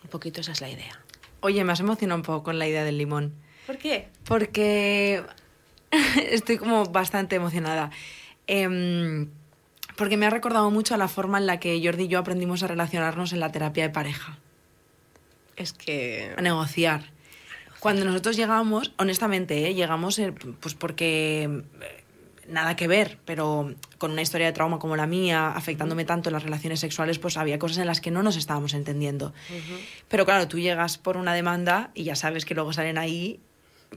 Un 0.04 0.10
poquito 0.10 0.42
esa 0.42 0.52
es 0.52 0.62
la 0.62 0.70
idea. 0.70 1.00
Oye, 1.40 1.64
me 1.64 1.72
has 1.72 1.80
emocionado 1.80 2.18
un 2.18 2.24
poco 2.24 2.44
con 2.44 2.60
la 2.60 2.68
idea 2.68 2.84
del 2.84 2.98
limón. 2.98 3.34
¿Por 3.66 3.78
qué? 3.78 4.10
Porque 4.26 5.24
estoy 6.30 6.58
como 6.58 6.86
bastante 6.86 7.36
emocionada. 7.36 7.92
Em, 8.48 9.30
porque 9.96 10.18
me 10.18 10.26
ha 10.26 10.30
recordado 10.30 10.70
mucho 10.72 10.96
a 10.96 10.98
la 10.98 11.08
forma 11.08 11.38
en 11.38 11.46
la 11.46 11.60
que 11.60 11.82
Jordi 11.84 12.04
y 12.04 12.08
yo 12.08 12.20
aprendimos 12.20 12.64
a 12.64 12.68
relacionarnos 12.68 13.32
en 13.34 13.40
la 13.40 13.52
terapia 13.52 13.84
de 13.84 13.90
pareja. 13.90 14.38
Es 15.56 15.74
que... 15.74 16.34
A 16.38 16.42
negociar. 16.42 17.13
Cuando 17.84 18.06
nosotros 18.06 18.38
llegamos, 18.38 18.94
honestamente, 18.98 19.68
¿eh? 19.68 19.74
llegamos 19.74 20.18
eh, 20.18 20.32
pues 20.32 20.74
porque 20.74 21.44
eh, 21.44 22.04
nada 22.48 22.78
que 22.78 22.88
ver, 22.88 23.20
pero 23.26 23.76
con 23.98 24.12
una 24.12 24.22
historia 24.22 24.48
de 24.48 24.54
trauma 24.54 24.80
como 24.80 24.96
la 24.96 25.06
mía, 25.06 25.50
afectándome 25.50 26.06
tanto 26.06 26.30
en 26.30 26.34
las 26.34 26.44
relaciones 26.44 26.80
sexuales, 26.80 27.20
pues 27.20 27.36
había 27.36 27.60
cosas 27.60 27.80
en 27.80 27.88
las 27.88 28.00
que 28.00 28.10
no 28.10 28.24
nos 28.24 28.38
estábamos 28.38 28.74
entendiendo. 28.74 29.34
Pero 30.08 30.24
claro, 30.24 30.48
tú 30.48 30.60
llegas 30.60 30.98
por 30.98 31.18
una 31.18 31.34
demanda 31.34 31.92
y 31.94 32.06
ya 32.06 32.16
sabes 32.16 32.46
que 32.46 32.56
luego 32.56 32.72
salen 32.72 32.98
ahí 32.98 33.42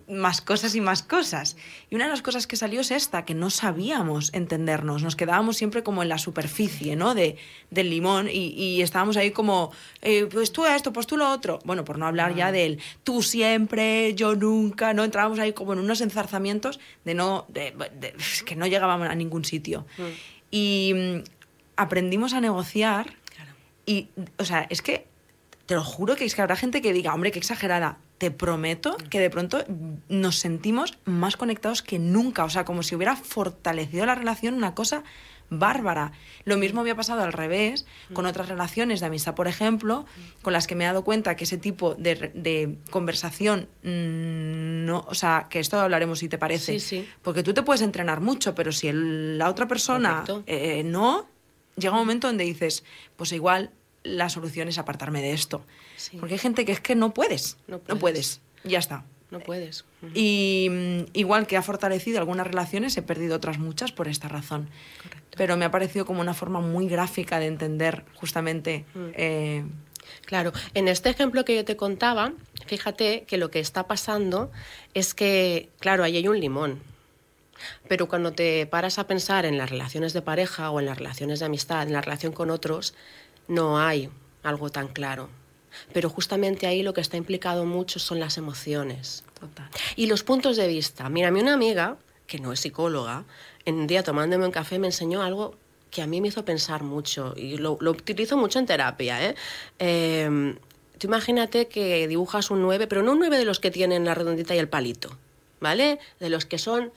más 0.08 0.40
cosas 0.40 0.74
y 0.74 0.80
más 0.80 1.02
cosas. 1.02 1.56
Y 1.90 1.94
una 1.94 2.04
de 2.04 2.10
las 2.10 2.22
cosas 2.22 2.46
que 2.46 2.56
salió 2.56 2.80
es 2.80 2.90
esta, 2.90 3.24
que 3.24 3.34
no 3.34 3.50
sabíamos 3.50 4.30
entendernos, 4.34 5.02
nos 5.02 5.16
quedábamos 5.16 5.56
siempre 5.56 5.82
como 5.82 6.02
en 6.02 6.08
la 6.08 6.18
superficie, 6.18 6.96
¿no? 6.96 7.14
De, 7.14 7.36
del 7.70 7.90
limón 7.90 8.28
y, 8.28 8.48
y 8.54 8.82
estábamos 8.82 9.16
ahí 9.16 9.30
como, 9.30 9.72
eh, 10.02 10.26
pues 10.30 10.52
tú 10.52 10.64
esto, 10.66 10.92
pues 10.92 11.06
tú 11.06 11.16
lo 11.16 11.30
otro. 11.30 11.58
Bueno, 11.64 11.84
por 11.84 11.98
no 11.98 12.06
hablar 12.06 12.34
ya 12.34 12.52
del 12.52 12.80
tú 13.04 13.22
siempre, 13.22 14.14
yo 14.14 14.34
nunca, 14.34 14.94
¿no? 14.94 15.04
Entrábamos 15.04 15.38
ahí 15.38 15.52
como 15.52 15.72
en 15.72 15.78
unos 15.80 16.00
enzarzamientos 16.00 16.80
de 17.04 17.14
no, 17.14 17.46
de, 17.48 17.72
de- 17.98 18.14
que 18.44 18.56
no 18.56 18.66
llegábamos 18.66 19.08
a 19.08 19.14
ningún 19.14 19.44
sitio. 19.44 19.86
Y 20.50 20.92
mm, 20.94 21.24
aprendimos 21.76 22.32
a 22.32 22.40
negociar 22.40 23.14
Claro. 23.34 23.52
y, 23.86 24.08
o 24.38 24.44
sea, 24.44 24.66
es 24.70 24.82
que 24.82 25.06
te 25.66 25.74
lo 25.74 25.82
juro 25.82 26.14
que 26.16 26.24
es 26.24 26.34
que 26.34 26.42
habrá 26.42 26.54
gente 26.56 26.80
que 26.80 26.92
diga, 26.92 27.12
hombre, 27.12 27.32
qué 27.32 27.38
exagerada. 27.40 27.98
Te 28.18 28.30
prometo 28.30 28.96
que 29.10 29.20
de 29.20 29.28
pronto 29.30 29.62
nos 30.08 30.36
sentimos 30.38 30.96
más 31.04 31.36
conectados 31.36 31.82
que 31.82 31.98
nunca. 31.98 32.44
O 32.44 32.48
sea, 32.50 32.64
como 32.64 32.82
si 32.82 32.94
hubiera 32.94 33.14
fortalecido 33.16 34.06
la 34.06 34.14
relación 34.14 34.54
una 34.54 34.74
cosa 34.74 35.04
bárbara. 35.48 36.10
Lo 36.44 36.56
mismo 36.56 36.80
había 36.80 36.96
pasado 36.96 37.22
al 37.22 37.32
revés 37.32 37.86
con 38.12 38.26
otras 38.26 38.48
relaciones 38.48 38.98
de 38.98 39.06
amistad, 39.06 39.34
por 39.36 39.46
ejemplo, 39.46 40.04
con 40.42 40.52
las 40.52 40.66
que 40.66 40.74
me 40.74 40.82
he 40.82 40.86
dado 40.88 41.04
cuenta 41.04 41.36
que 41.36 41.44
ese 41.44 41.56
tipo 41.56 41.94
de, 41.94 42.32
de 42.34 42.78
conversación 42.90 43.68
mm, 43.84 44.86
no, 44.86 45.04
o 45.08 45.14
sea, 45.14 45.46
que 45.48 45.60
esto 45.60 45.78
hablaremos 45.78 46.18
si 46.18 46.28
te 46.28 46.36
parece. 46.38 46.80
Sí, 46.80 46.80
sí. 46.80 47.08
Porque 47.22 47.42
tú 47.44 47.54
te 47.54 47.62
puedes 47.62 47.82
entrenar 47.82 48.20
mucho, 48.20 48.54
pero 48.56 48.72
si 48.72 48.88
el- 48.88 49.38
la 49.38 49.48
otra 49.48 49.68
persona 49.68 50.22
Correcto. 50.26 50.42
eh, 50.48 50.82
no, 50.84 51.28
llega 51.76 51.92
un 51.92 52.00
momento 52.00 52.26
donde 52.26 52.42
dices, 52.44 52.82
pues 53.16 53.30
igual 53.32 53.70
la 54.06 54.28
solución 54.28 54.68
es 54.68 54.78
apartarme 54.78 55.20
de 55.22 55.32
esto. 55.32 55.62
Sí. 55.96 56.16
Porque 56.18 56.34
hay 56.34 56.38
gente 56.38 56.64
que 56.64 56.72
es 56.72 56.80
que 56.80 56.94
no 56.94 57.12
puedes. 57.12 57.56
No 57.66 57.80
No 57.88 57.98
puedes. 57.98 58.40
Ya 58.64 58.78
está. 58.78 59.04
No 59.30 59.40
puedes. 59.40 59.84
Y 60.14 60.68
mm, 60.70 61.10
igual 61.12 61.46
que 61.46 61.56
ha 61.56 61.62
fortalecido 61.62 62.18
algunas 62.18 62.46
relaciones, 62.46 62.96
he 62.96 63.02
perdido 63.02 63.36
otras 63.36 63.58
muchas 63.58 63.90
por 63.92 64.06
esta 64.08 64.28
razón. 64.28 64.68
Correcto. 65.02 65.36
Pero 65.36 65.56
me 65.56 65.64
ha 65.64 65.70
parecido 65.70 66.06
como 66.06 66.20
una 66.20 66.32
forma 66.34 66.60
muy 66.60 66.88
gráfica 66.88 67.40
de 67.40 67.46
entender 67.46 68.04
justamente 68.14 68.84
Mm. 68.94 69.08
eh, 69.14 69.64
Claro, 70.24 70.52
en 70.74 70.86
este 70.86 71.10
ejemplo 71.10 71.44
que 71.44 71.56
yo 71.56 71.64
te 71.64 71.76
contaba, 71.76 72.32
fíjate 72.66 73.24
que 73.26 73.38
lo 73.38 73.50
que 73.50 73.58
está 73.58 73.88
pasando 73.88 74.52
es 74.94 75.14
que, 75.14 75.68
claro, 75.80 76.04
ahí 76.04 76.16
hay 76.16 76.28
un 76.28 76.38
limón. 76.38 76.80
Pero 77.88 78.06
cuando 78.06 78.32
te 78.32 78.66
paras 78.66 78.98
a 78.98 79.06
pensar 79.06 79.46
en 79.46 79.58
las 79.58 79.68
relaciones 79.70 80.12
de 80.12 80.22
pareja 80.22 80.70
o 80.70 80.78
en 80.78 80.86
las 80.86 80.98
relaciones 80.98 81.40
de 81.40 81.46
amistad, 81.46 81.82
en 81.82 81.92
la 81.92 82.02
relación 82.02 82.32
con 82.32 82.50
otros, 82.50 82.94
no 83.48 83.78
hay 83.78 84.10
algo 84.42 84.70
tan 84.70 84.88
claro. 84.88 85.28
Pero 85.92 86.08
justamente 86.08 86.66
ahí 86.66 86.82
lo 86.82 86.94
que 86.94 87.00
está 87.00 87.16
implicado 87.16 87.64
mucho 87.64 87.98
son 87.98 88.20
las 88.20 88.38
emociones. 88.38 89.24
total. 89.38 89.68
Y 89.94 90.06
los 90.06 90.22
puntos 90.22 90.56
de 90.56 90.66
vista. 90.66 91.08
Mira, 91.08 91.28
a 91.28 91.30
mí 91.30 91.40
una 91.40 91.54
amiga, 91.54 91.98
que 92.26 92.38
no 92.38 92.52
es 92.52 92.60
psicóloga, 92.60 93.24
en 93.64 93.76
un 93.76 93.86
día 93.86 94.02
tomándome 94.02 94.46
un 94.46 94.52
café 94.52 94.78
me 94.78 94.86
enseñó 94.86 95.22
algo 95.22 95.56
que 95.90 96.02
a 96.02 96.06
mí 96.06 96.20
me 96.20 96.28
hizo 96.28 96.44
pensar 96.44 96.82
mucho 96.82 97.34
y 97.36 97.56
lo, 97.56 97.78
lo 97.80 97.90
utilizo 97.92 98.36
mucho 98.36 98.58
en 98.58 98.66
terapia. 98.66 99.24
¿eh? 99.24 99.34
Eh, 99.78 100.54
tú 100.98 101.06
imagínate 101.06 101.68
que 101.68 102.08
dibujas 102.08 102.50
un 102.50 102.62
9, 102.62 102.86
pero 102.86 103.02
no 103.02 103.12
un 103.12 103.18
9 103.18 103.38
de 103.38 103.44
los 103.44 103.60
que 103.60 103.70
tienen 103.70 104.04
la 104.04 104.14
redondita 104.14 104.54
y 104.54 104.58
el 104.58 104.68
palito, 104.68 105.16
¿vale? 105.60 105.98
De 106.20 106.28
los 106.28 106.46
que 106.46 106.58
son 106.58 106.92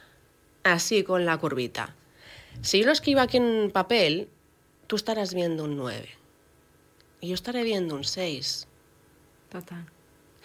así 0.63 1.03
con 1.03 1.25
la 1.25 1.37
curvita. 1.37 1.95
Si 2.61 2.79
yo 2.79 2.85
lo 2.85 2.91
escribo 2.91 3.21
aquí 3.21 3.37
en 3.37 3.71
papel, 3.71 4.27
tú 4.87 4.95
estarás 4.95 5.33
viendo 5.33 5.63
un 5.63 5.77
9 5.77 6.18
y 7.21 7.29
yo 7.29 7.35
estaré 7.35 7.63
viendo 7.63 7.95
un 7.95 8.03
6. 8.03 8.67
Total. 9.49 9.85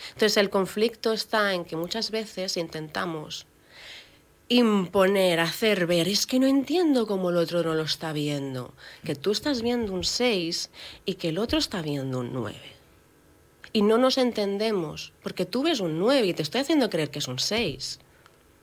Entonces 0.09 0.37
el 0.37 0.51
conflicto 0.51 1.13
está 1.13 1.55
en 1.55 1.65
que 1.65 1.77
muchas 1.77 2.11
veces 2.11 2.57
intentamos 2.57 3.47
imponer, 4.49 5.41
hacer 5.41 5.87
ver, 5.87 6.09
es 6.09 6.27
que 6.27 6.39
no 6.39 6.47
entiendo 6.47 7.07
cómo 7.07 7.31
el 7.31 7.37
otro 7.37 7.63
no 7.63 7.75
lo 7.75 7.83
está 7.83 8.13
viendo, 8.13 8.75
que 9.05 9.15
tú 9.15 9.31
estás 9.31 9.63
viendo 9.63 9.93
un 9.93 10.05
6 10.05 10.71
y 11.07 11.15
que 11.15 11.31
el 11.31 11.39
otro 11.39 11.59
está 11.59 11.81
viendo 11.81 12.21
un 12.21 12.33
9. 12.33 12.57
Y 13.73 13.83
no 13.83 13.99
nos 13.99 14.19
entendemos, 14.19 15.13
porque 15.23 15.47
tú 15.47 15.63
ves 15.63 15.81
un 15.81 15.99
9 15.99 16.27
y 16.27 16.35
te 16.35 16.43
estoy 16.43 16.61
haciendo 16.61 16.91
creer 16.91 17.11
que 17.11 17.19
es 17.19 17.29
un 17.29 17.39
6. 17.39 18.01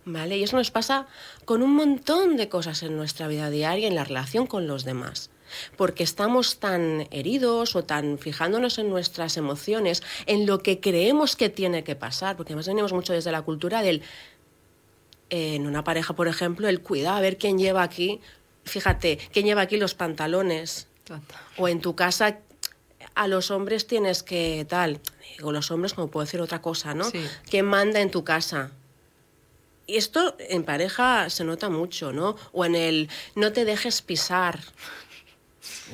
¿Vale? 0.05 0.37
Y 0.37 0.43
eso 0.43 0.55
nos 0.55 0.71
pasa 0.71 1.07
con 1.45 1.61
un 1.61 1.75
montón 1.75 2.35
de 2.37 2.49
cosas 2.49 2.81
en 2.81 2.95
nuestra 2.95 3.27
vida 3.27 3.49
diaria, 3.49 3.87
en 3.87 3.95
la 3.95 4.03
relación 4.03 4.47
con 4.47 4.67
los 4.67 4.83
demás. 4.83 5.29
Porque 5.75 6.03
estamos 6.03 6.59
tan 6.59 7.07
heridos 7.11 7.75
o 7.75 7.83
tan 7.83 8.17
fijándonos 8.17 8.77
en 8.77 8.89
nuestras 8.89 9.37
emociones, 9.37 10.03
en 10.25 10.45
lo 10.45 10.59
que 10.59 10.79
creemos 10.79 11.35
que 11.35 11.49
tiene 11.49 11.83
que 11.83 11.95
pasar, 11.95 12.37
porque 12.37 12.53
además 12.53 12.67
venimos 12.67 12.93
mucho 12.93 13.13
desde 13.13 13.31
la 13.31 13.41
cultura 13.41 13.81
del, 13.81 14.01
eh, 15.29 15.55
en 15.55 15.67
una 15.67 15.83
pareja, 15.83 16.13
por 16.13 16.27
ejemplo, 16.27 16.67
el 16.67 16.81
cuidado, 16.81 17.17
a 17.17 17.21
ver 17.21 17.37
quién 17.37 17.57
lleva 17.57 17.83
aquí, 17.83 18.19
fíjate, 18.65 19.17
quién 19.31 19.45
lleva 19.45 19.61
aquí 19.61 19.77
los 19.77 19.93
pantalones, 19.93 20.87
o 21.57 21.67
en 21.67 21.81
tu 21.81 21.95
casa 21.95 22.39
a 23.15 23.27
los 23.27 23.51
hombres 23.51 23.87
tienes 23.87 24.23
que 24.23 24.65
tal, 24.67 24.99
digo 25.37 25.51
los 25.51 25.71
hombres 25.71 25.93
como 25.93 26.09
puedo 26.09 26.25
decir 26.25 26.41
otra 26.41 26.61
cosa, 26.61 26.93
¿no? 26.93 27.09
Sí. 27.09 27.25
¿Quién 27.49 27.65
manda 27.65 27.99
en 27.99 28.11
tu 28.11 28.23
casa? 28.23 28.71
Y 29.87 29.97
esto 29.97 30.35
en 30.39 30.63
pareja 30.63 31.29
se 31.29 31.43
nota 31.43 31.69
mucho, 31.69 32.13
¿no? 32.13 32.35
O 32.53 32.65
en 32.65 32.75
el 32.75 33.09
no 33.35 33.51
te 33.51 33.65
dejes 33.65 34.01
pisar. 34.01 34.59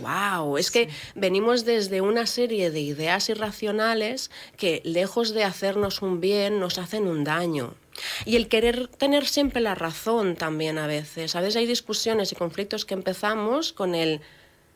Wow, 0.02 0.58
es 0.58 0.72
que 0.72 0.90
venimos 1.16 1.66
desde 1.66 2.02
una 2.02 2.26
serie 2.26 2.72
de 2.72 2.80
ideas 2.82 3.30
irracionales 3.30 4.32
que 4.56 4.82
lejos 4.86 5.34
de 5.34 5.44
hacernos 5.44 6.02
un 6.02 6.22
bien 6.22 6.60
nos 6.60 6.78
hacen 6.78 7.08
un 7.08 7.24
daño. 7.24 7.76
Y 8.26 8.36
el 8.36 8.48
querer 8.48 8.88
tener 8.88 9.28
siempre 9.28 9.60
la 9.62 9.76
razón 9.76 10.36
también 10.36 10.78
a 10.78 10.88
veces. 10.88 11.36
A 11.36 11.42
veces 11.42 11.58
hay 11.58 11.66
discusiones 11.66 12.32
y 12.32 12.36
conflictos 12.36 12.86
que 12.86 12.94
empezamos 12.94 13.74
con 13.74 13.96
el 13.96 14.22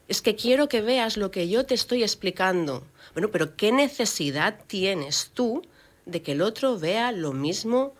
es 0.08 0.22
que 0.22 0.36
quiero 0.36 0.68
que 0.68 0.82
veas 0.82 1.16
lo 1.16 1.32
que 1.32 1.48
yo 1.48 1.66
te 1.66 1.74
estoy 1.74 2.04
explicando. 2.04 2.84
Bueno, 3.14 3.30
pero 3.32 3.56
¿qué 3.56 3.72
necesidad 3.72 4.60
tienes 4.68 5.32
tú 5.34 5.66
de 6.06 6.22
que 6.22 6.34
el 6.34 6.42
otro 6.42 6.78
vea 6.78 7.14
lo 7.14 7.32
mismo 7.32 7.94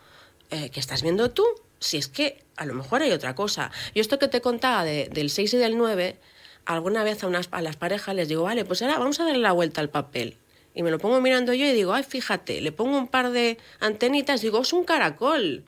eh, 0.50 0.68
que 0.68 0.80
estás 0.80 1.02
viendo 1.02 1.30
tú? 1.30 1.44
Si 1.78 1.96
es 1.96 2.08
que 2.08 2.44
a 2.56 2.66
lo 2.66 2.74
mejor 2.74 3.00
hay 3.00 3.12
otra 3.12 3.34
cosa. 3.34 3.70
Yo 3.94 4.02
esto 4.02 4.18
que 4.18 4.28
te 4.28 4.42
contaba 4.42 4.84
de- 4.84 5.08
del 5.10 5.30
6 5.30 5.54
y 5.54 5.56
del 5.56 5.78
9, 5.78 6.18
alguna 6.64 7.04
vez 7.04 7.22
a, 7.24 7.26
unas, 7.26 7.48
a 7.50 7.62
las 7.62 7.76
parejas 7.76 8.14
les 8.14 8.28
digo, 8.28 8.44
vale, 8.44 8.64
pues 8.64 8.82
ahora 8.82 8.98
vamos 8.98 9.20
a 9.20 9.24
darle 9.24 9.40
la 9.40 9.52
vuelta 9.52 9.80
al 9.80 9.90
papel. 9.90 10.36
Y 10.74 10.82
me 10.82 10.90
lo 10.90 10.98
pongo 10.98 11.20
mirando 11.20 11.52
yo 11.52 11.66
y 11.66 11.72
digo, 11.72 11.92
ay, 11.92 12.02
fíjate, 12.02 12.60
le 12.60 12.72
pongo 12.72 12.96
un 12.96 13.08
par 13.08 13.30
de 13.30 13.58
antenitas, 13.80 14.40
digo, 14.40 14.60
es 14.62 14.72
un 14.72 14.84
caracol. 14.84 15.64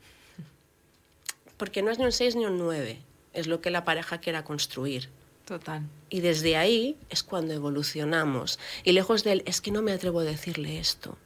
Porque 1.56 1.82
no 1.82 1.90
es 1.90 1.98
ni 1.98 2.04
un 2.04 2.12
6 2.12 2.36
ni 2.36 2.46
un 2.46 2.58
9, 2.58 2.98
es 3.32 3.46
lo 3.46 3.60
que 3.60 3.70
la 3.70 3.84
pareja 3.84 4.18
quiera 4.18 4.44
construir. 4.44 5.10
Total. 5.44 5.82
Y 6.08 6.20
desde 6.20 6.56
ahí 6.56 6.96
es 7.10 7.22
cuando 7.22 7.52
evolucionamos. 7.52 8.58
Y 8.82 8.92
lejos 8.92 9.24
del, 9.24 9.42
es 9.44 9.60
que 9.60 9.70
no 9.70 9.82
me 9.82 9.92
atrevo 9.92 10.20
a 10.20 10.24
decirle 10.24 10.78
esto. 10.78 11.18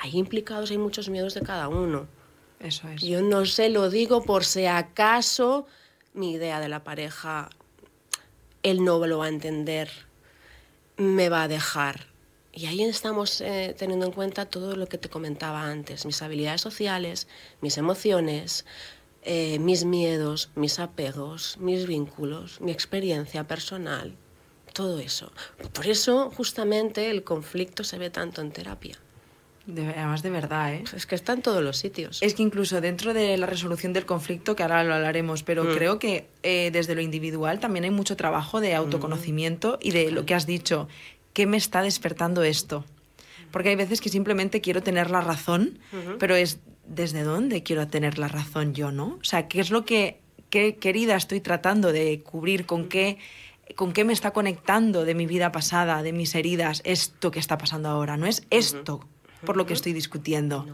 Hay 0.00 0.18
implicados, 0.18 0.72
hay 0.72 0.78
muchos 0.78 1.08
miedos 1.08 1.34
de 1.34 1.42
cada 1.42 1.68
uno. 1.68 2.08
Eso 2.58 2.88
es. 2.88 3.00
Yo 3.00 3.22
no 3.22 3.46
se 3.46 3.68
lo 3.68 3.90
digo 3.90 4.24
por 4.24 4.44
si 4.44 4.66
acaso 4.66 5.66
mi 6.14 6.32
idea 6.32 6.58
de 6.58 6.68
la 6.68 6.82
pareja, 6.82 7.50
él 8.64 8.82
no 8.82 9.06
lo 9.06 9.18
va 9.18 9.26
a 9.26 9.28
entender, 9.28 9.88
me 10.96 11.28
va 11.28 11.44
a 11.44 11.48
dejar. 11.48 12.06
Y 12.52 12.66
ahí 12.66 12.82
estamos 12.82 13.40
eh, 13.40 13.74
teniendo 13.78 14.06
en 14.06 14.12
cuenta 14.12 14.46
todo 14.46 14.74
lo 14.74 14.86
que 14.86 14.98
te 14.98 15.08
comentaba 15.08 15.62
antes, 15.62 16.06
mis 16.06 16.22
habilidades 16.22 16.60
sociales, 16.60 17.28
mis 17.60 17.78
emociones, 17.78 18.64
eh, 19.22 19.58
mis 19.58 19.84
miedos, 19.84 20.50
mis 20.54 20.78
apegos, 20.78 21.56
mis 21.58 21.86
vínculos, 21.86 22.60
mi 22.60 22.72
experiencia 22.72 23.46
personal, 23.46 24.16
todo 24.72 24.98
eso. 24.98 25.32
Por 25.72 25.86
eso 25.86 26.30
justamente 26.30 27.10
el 27.10 27.22
conflicto 27.22 27.84
se 27.84 27.98
ve 27.98 28.10
tanto 28.10 28.40
en 28.40 28.52
terapia. 28.52 28.98
De- 29.66 29.88
además, 29.88 30.22
de 30.22 30.30
verdad, 30.30 30.74
¿eh? 30.74 30.84
Es 30.94 31.06
que 31.06 31.14
está 31.14 31.32
en 31.32 31.40
todos 31.42 31.62
los 31.62 31.78
sitios. 31.78 32.22
Es 32.22 32.34
que 32.34 32.42
incluso 32.42 32.80
dentro 32.82 33.14
de 33.14 33.36
la 33.38 33.46
resolución 33.46 33.92
del 33.94 34.04
conflicto, 34.04 34.54
que 34.54 34.62
ahora 34.62 34.84
lo 34.84 34.94
hablaremos, 34.94 35.42
pero 35.42 35.64
Mm. 35.64 35.74
creo 35.74 35.98
que 35.98 36.26
eh, 36.42 36.70
desde 36.72 36.94
lo 36.94 37.00
individual 37.00 37.60
también 37.60 37.84
hay 37.84 37.90
mucho 37.90 38.14
trabajo 38.16 38.60
de 38.60 38.74
autoconocimiento 38.74 39.78
y 39.80 39.92
de 39.92 40.10
lo 40.10 40.26
que 40.26 40.34
has 40.34 40.46
dicho, 40.46 40.86
¿qué 41.32 41.46
me 41.46 41.56
está 41.56 41.82
despertando 41.82 42.42
esto? 42.42 42.84
Porque 43.50 43.70
hay 43.70 43.76
veces 43.76 44.00
que 44.02 44.08
simplemente 44.10 44.60
quiero 44.60 44.82
tener 44.82 45.10
la 45.10 45.20
razón, 45.22 45.78
pero 46.18 46.34
es 46.34 46.58
desde 46.86 47.22
dónde 47.22 47.62
quiero 47.62 47.88
tener 47.88 48.18
la 48.18 48.28
razón 48.28 48.74
yo, 48.74 48.92
¿no? 48.92 49.18
O 49.20 49.24
sea, 49.24 49.48
¿qué 49.48 49.60
es 49.60 49.70
lo 49.70 49.84
que, 49.86 50.20
qué 50.50 50.76
querida 50.76 51.16
estoy 51.16 51.40
tratando 51.40 51.90
de 51.92 52.20
cubrir, 52.20 52.66
con 52.66 52.88
qué, 52.88 53.16
con 53.76 53.92
qué 53.94 54.04
me 54.04 54.12
está 54.12 54.32
conectando 54.32 55.04
de 55.06 55.14
mi 55.14 55.24
vida 55.26 55.52
pasada, 55.52 56.02
de 56.02 56.12
mis 56.12 56.34
heridas, 56.34 56.82
esto 56.84 57.30
que 57.30 57.38
está 57.38 57.56
pasando 57.56 57.88
ahora? 57.88 58.16
No 58.18 58.26
es 58.26 58.44
esto 58.50 59.08
por 59.44 59.56
lo 59.56 59.66
que 59.66 59.74
estoy 59.74 59.92
discutiendo. 59.92 60.66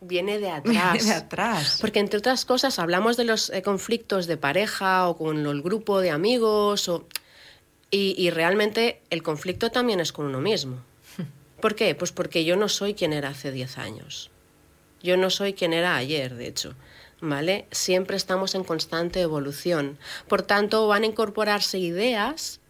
Viene 0.00 0.38
de 0.38 0.50
atrás. 0.58 1.06
de 1.06 1.12
atrás. 1.12 1.78
Porque 1.80 2.00
entre 2.00 2.18
otras 2.18 2.44
cosas 2.44 2.78
hablamos 2.78 3.16
de 3.16 3.24
los 3.24 3.50
eh, 3.50 3.62
conflictos 3.62 4.26
de 4.26 4.36
pareja 4.36 5.08
o 5.08 5.16
con 5.16 5.46
el 5.46 5.62
grupo 5.62 6.00
de 6.00 6.10
amigos 6.10 6.88
o... 6.88 7.06
y, 7.90 8.14
y 8.18 8.30
realmente 8.30 9.00
el 9.10 9.22
conflicto 9.22 9.70
también 9.70 10.00
es 10.00 10.12
con 10.12 10.26
uno 10.26 10.40
mismo. 10.40 10.78
¿Por 11.60 11.74
qué? 11.74 11.94
Pues 11.94 12.12
porque 12.12 12.44
yo 12.44 12.56
no 12.56 12.68
soy 12.68 12.94
quien 12.94 13.12
era 13.12 13.30
hace 13.30 13.52
10 13.52 13.78
años. 13.78 14.30
Yo 15.02 15.16
no 15.16 15.30
soy 15.30 15.52
quien 15.52 15.72
era 15.72 15.96
ayer, 15.96 16.34
de 16.34 16.46
hecho. 16.46 16.74
¿Vale? 17.20 17.66
Siempre 17.70 18.16
estamos 18.16 18.56
en 18.56 18.64
constante 18.64 19.20
evolución. 19.20 19.96
Por 20.26 20.42
tanto, 20.42 20.88
van 20.88 21.04
a 21.04 21.06
incorporarse 21.06 21.78
ideas 21.78 22.60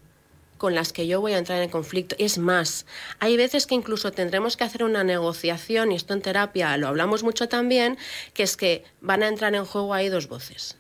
con 0.62 0.76
las 0.76 0.92
que 0.92 1.08
yo 1.08 1.20
voy 1.20 1.32
a 1.32 1.38
entrar 1.38 1.60
en 1.60 1.70
conflicto. 1.70 2.14
Es 2.20 2.38
más, 2.38 2.86
hay 3.18 3.36
veces 3.36 3.66
que 3.66 3.74
incluso 3.74 4.12
tendremos 4.12 4.56
que 4.56 4.62
hacer 4.62 4.84
una 4.84 5.02
negociación, 5.02 5.90
y 5.90 5.96
esto 5.96 6.14
en 6.14 6.22
terapia 6.22 6.76
lo 6.76 6.86
hablamos 6.86 7.24
mucho 7.24 7.48
también, 7.48 7.98
que 8.32 8.44
es 8.44 8.56
que 8.56 8.84
van 9.00 9.24
a 9.24 9.28
entrar 9.28 9.56
en 9.56 9.64
juego 9.64 9.92
ahí 9.92 10.08
dos 10.08 10.28
voces. 10.28 10.76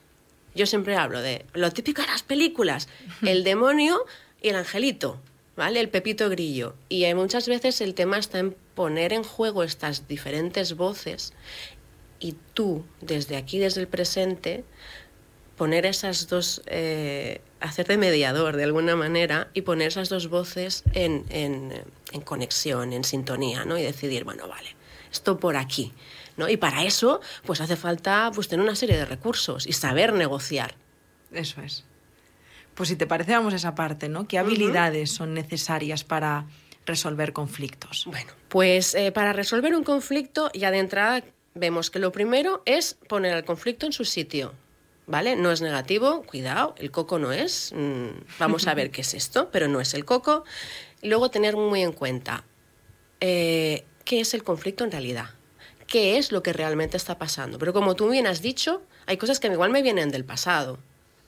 Yo 0.54 0.66
siempre 0.66 0.94
hablo 0.94 1.20
de 1.20 1.46
lo 1.52 1.72
típico 1.72 2.00
de 2.00 2.06
las 2.06 2.22
películas, 2.22 2.88
el 3.22 3.42
demonio 3.42 4.04
y 4.40 4.50
el 4.50 4.54
angelito, 4.54 5.18
¿vale? 5.56 5.80
El 5.80 5.88
pepito 5.88 6.30
grillo. 6.30 6.76
Y 6.88 7.12
muchas 7.14 7.48
veces 7.48 7.80
el 7.80 7.94
tema 7.94 8.18
está 8.18 8.38
en 8.38 8.54
poner 8.76 9.12
en 9.12 9.24
juego 9.24 9.64
estas 9.64 10.06
diferentes 10.06 10.76
voces 10.76 11.32
y 12.20 12.36
tú, 12.54 12.84
desde 13.00 13.36
aquí, 13.36 13.58
desde 13.58 13.80
el 13.80 13.88
presente, 13.88 14.62
poner 15.62 15.86
esas 15.86 16.26
dos, 16.26 16.60
eh, 16.66 17.40
hacer 17.60 17.86
de 17.86 17.96
mediador 17.96 18.56
de 18.56 18.64
alguna 18.64 18.96
manera 18.96 19.48
y 19.54 19.62
poner 19.62 19.86
esas 19.86 20.08
dos 20.08 20.26
voces 20.26 20.82
en, 20.92 21.24
en, 21.28 21.84
en, 22.10 22.20
conexión, 22.22 22.92
en 22.92 23.04
sintonía, 23.04 23.64
¿no? 23.64 23.78
Y 23.78 23.82
decidir, 23.82 24.24
bueno, 24.24 24.48
vale, 24.48 24.74
esto 25.12 25.38
por 25.38 25.56
aquí, 25.56 25.92
¿no? 26.36 26.48
Y 26.48 26.56
para 26.56 26.82
eso, 26.82 27.20
pues 27.46 27.60
hace 27.60 27.76
falta 27.76 28.32
pues, 28.34 28.48
tener 28.48 28.64
una 28.64 28.74
serie 28.74 28.96
de 28.96 29.04
recursos 29.04 29.68
y 29.68 29.72
saber 29.72 30.12
negociar. 30.14 30.74
Eso 31.30 31.62
es. 31.62 31.84
Pues 32.74 32.88
si 32.88 32.96
te 32.96 33.06
parece, 33.06 33.30
vamos 33.30 33.52
a 33.52 33.56
esa 33.58 33.76
parte, 33.76 34.08
¿no? 34.08 34.26
¿Qué 34.26 34.40
habilidades 34.40 35.12
uh 35.12 35.14
-huh. 35.14 35.16
son 35.18 35.34
necesarias 35.34 36.02
para 36.02 36.46
resolver 36.86 37.32
conflictos? 37.32 38.06
Bueno, 38.06 38.32
pues 38.48 38.96
eh, 38.96 39.12
para 39.12 39.32
resolver 39.32 39.76
un 39.76 39.84
conflicto, 39.84 40.50
ya 40.54 40.72
de 40.72 40.78
entrada 40.78 41.22
vemos 41.54 41.88
que 41.92 42.00
lo 42.00 42.10
primero 42.10 42.62
es 42.66 42.98
poner 43.08 43.36
el 43.36 43.44
conflicto 43.44 43.86
en 43.86 43.92
su 43.92 44.04
sitio. 44.04 44.54
¿Vale? 45.12 45.36
No 45.36 45.52
es 45.52 45.60
negativo, 45.60 46.22
cuidado, 46.22 46.74
el 46.78 46.90
coco 46.90 47.18
no 47.18 47.32
es. 47.32 47.70
Mm, 47.76 48.38
vamos 48.38 48.66
a 48.66 48.72
ver 48.72 48.90
qué 48.90 49.02
es 49.02 49.12
esto, 49.12 49.50
pero 49.52 49.68
no 49.68 49.78
es 49.82 49.92
el 49.92 50.06
coco. 50.06 50.44
Luego 51.02 51.30
tener 51.30 51.54
muy 51.54 51.82
en 51.82 51.92
cuenta 51.92 52.44
eh, 53.20 53.84
qué 54.06 54.20
es 54.20 54.32
el 54.32 54.42
conflicto 54.42 54.84
en 54.84 54.90
realidad, 54.90 55.26
qué 55.86 56.16
es 56.16 56.32
lo 56.32 56.42
que 56.42 56.54
realmente 56.54 56.96
está 56.96 57.18
pasando. 57.18 57.58
Pero 57.58 57.74
como 57.74 57.94
tú 57.94 58.08
bien 58.08 58.26
has 58.26 58.40
dicho, 58.40 58.80
hay 59.04 59.18
cosas 59.18 59.38
que 59.38 59.48
igual 59.48 59.70
me 59.70 59.82
vienen 59.82 60.10
del 60.10 60.24
pasado. 60.24 60.78